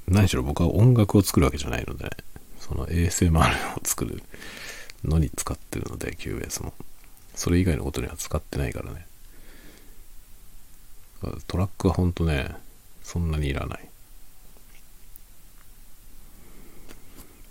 [0.08, 2.10] 何しろ僕は音楽を作るわけじゃないので、ね、
[2.58, 3.38] その ASMR
[3.76, 4.22] を作る
[5.04, 6.72] のに使ってるので、QS も。
[7.34, 9.06] それ以外のことには使ってないからね。
[11.48, 12.48] トラックはほんとね、
[13.02, 13.90] そんなにいらない。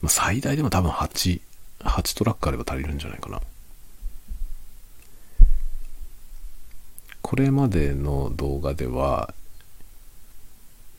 [0.01, 1.39] まあ、最大でも多分8、
[1.81, 3.39] 8トラックあれば足りるんじゃないかな。
[7.21, 9.33] これまでの動画では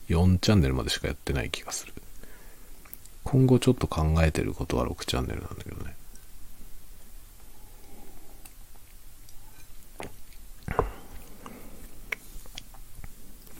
[0.09, 1.93] 4チャンネルまでしかやってない気がする。
[3.23, 5.95] 今後ちょっと考えてることは6チャンネルなんだけどね。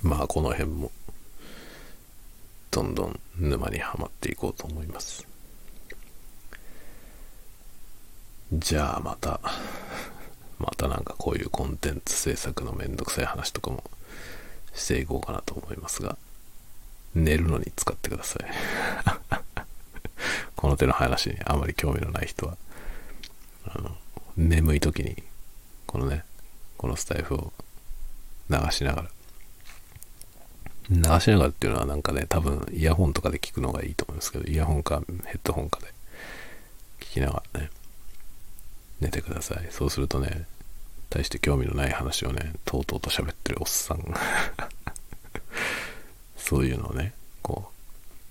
[0.02, 0.92] まあこの辺も
[2.72, 5.28] どんどん沼にはまっていこうと思います。
[8.54, 9.40] じゃあまた。
[10.62, 13.84] またなんかこういうコンテンツ制作のめんどくさい話とかも
[14.74, 16.18] していこうかなと思いますが、
[17.14, 18.46] 寝るのに使ってください
[20.56, 20.70] こ。
[20.70, 22.58] の手の話にあまり興味のない人は、
[23.66, 23.96] あの、
[24.38, 25.24] 眠い時に、
[25.88, 26.24] このね、
[26.78, 27.54] このスタイフを
[28.50, 29.10] 流しながら、
[30.90, 35.88] 流しながらっていうのはなんかね、多分イヤホンとかで聞くのがいいと思うんですけど、イヤホンかヘッドホンかで
[37.00, 37.70] 聞きながらね、
[39.02, 39.68] 寝てください。
[39.72, 40.46] そうするとね、
[41.10, 44.14] 大して興味のない話をね、とうとうと喋ってるおっさん
[46.38, 47.72] そういうのをね、こ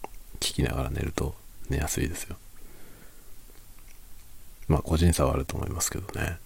[0.02, 0.06] う、
[0.36, 1.34] 聞きながら寝ると
[1.68, 2.36] 寝やすいですよ。
[4.68, 6.38] まあ個人差はあると思いますけどね。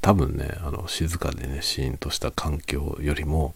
[0.00, 3.54] 多分ね、あの静かでね、シーンとした環境よりも、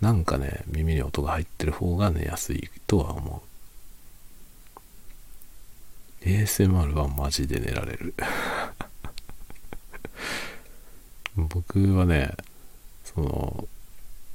[0.00, 3.51] なんかね、耳に音が入ってる方が寝やすいとは思う。
[6.24, 8.14] ASMR はマジで寝られる
[11.36, 12.32] 僕はね、
[13.04, 13.68] その、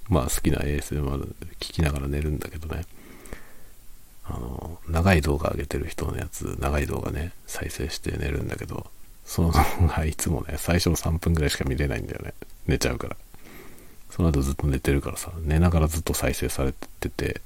[0.10, 2.86] まあ好きな ASMR 聞きながら寝るんだけどね、
[4.26, 8.88] あの、長い動画上げてる人のやつ、長い動画ね、再生して寝るんだけど、
[9.26, 12.34] その動画いつもね、最初の3分ぐらいしか見れないんだよね。
[12.66, 13.18] 寝ちゃうから。
[14.10, 17.42] その後ずっと寝てるからさ、寝ながらずっと再生されてて、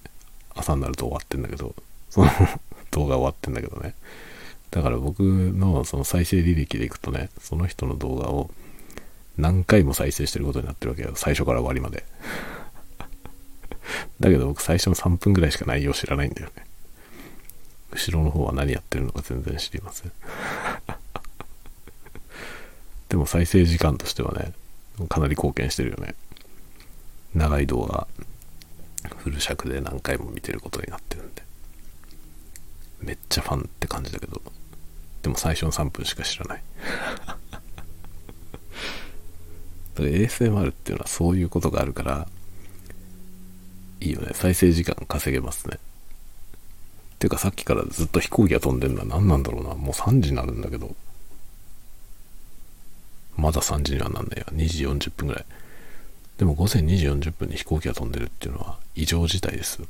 [0.56, 1.76] 朝になると終わってんだけど、
[2.10, 2.30] その
[2.92, 3.96] 動画終わってんだけどね。
[4.72, 8.50] だから僕のその再生履歴でいくとね、その人の動画を
[9.38, 11.12] 何回も再生してることになってるわけよ。
[11.16, 12.06] 最初から終わりまで。
[14.20, 16.66] だけど僕最初の3分ぐらいしか内容知らないんだよね。
[17.92, 20.12] 後ろの方は何やってるのか全然知りません。
[23.10, 24.54] でも再生時間としてはね、
[25.10, 26.16] かなり貢献してるよね。
[27.34, 28.08] 長い動画、
[29.18, 31.44] フル尺で何回も見てることになってるんで。
[33.02, 34.42] めっちゃファンって感じだけど、
[35.22, 36.64] でも最初の3分しか知らない。
[39.96, 42.28] ASMR っていうのはそういうことがあるから、
[44.00, 44.32] いいよね。
[44.34, 45.78] 再生時間稼げますね。
[47.20, 49.76] ていうかさっきからずっと飛行機が飛んでるのは何なんだろうな。
[49.76, 50.96] もう3時になるんだけど。
[53.38, 54.46] まだ3時にはなんないよ。
[54.54, 55.46] 2時40分ぐらい。
[56.38, 59.84] でも午前2時40分に飛行機が飛んでるっていうのは異常事態です。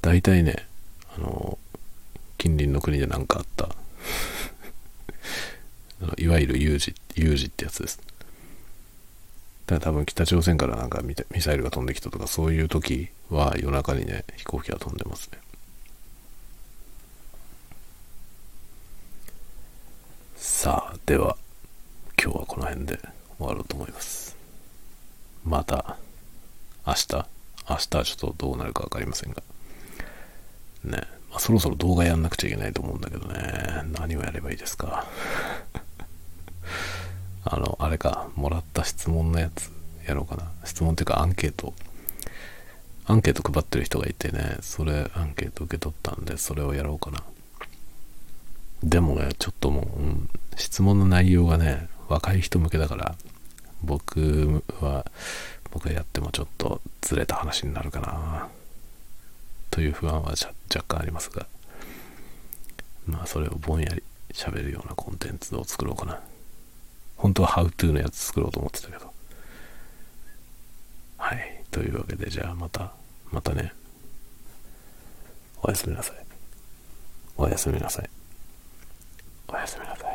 [0.00, 0.66] 大体ね、
[1.16, 1.58] あの、
[2.38, 3.74] 近隣の国で何かあった
[6.18, 7.98] いわゆる有事、有事ってやつです。
[9.66, 15.38] だから多分北朝鮮からなんかミサイルが飛んできたとかそういう時は夜中にね、飛行機が飛んでますね。
[20.36, 21.36] さあ、では、
[22.22, 22.98] 今日はこの辺で
[23.38, 24.36] 終わろうと思います。
[25.44, 25.96] また、
[26.86, 27.26] 明日、
[27.68, 29.42] 明日はちょっとどうなるか分かりませんが、
[30.84, 35.06] ね、まあ、そろそろ動画やんなくちゃいけないと思うんだけどね、何をやればいいですか。
[37.44, 39.70] あの、あれか、もらった質問のやつ
[40.06, 40.50] やろうかな。
[40.64, 41.72] 質問っていうかアンケート。
[43.06, 47.22] アンケート配ってる人がいてね、それアンケート受け取ったんで、それをやろうかな。
[48.82, 53.14] でもね、ちょっともう、うん、質問の内容がね、若い人向けだから、
[53.82, 55.06] 僕は、
[55.70, 58.48] 僕がやってもちょっとずれた話になるかな。
[59.70, 60.54] という不安は若
[60.86, 61.46] 干ありますが、
[63.06, 64.02] まあそれをぼんやり
[64.32, 66.20] 喋るようなコンテンツを作ろうかな。
[67.16, 69.12] 本当は How to のやつ作ろうと思ってたけど。
[71.18, 71.62] はい。
[71.70, 72.92] というわけで、じゃあまた、
[73.30, 73.72] またね。
[75.62, 76.16] おやすみなさい。
[77.36, 78.10] おやすみなさい。
[79.48, 80.09] おやすみなさい。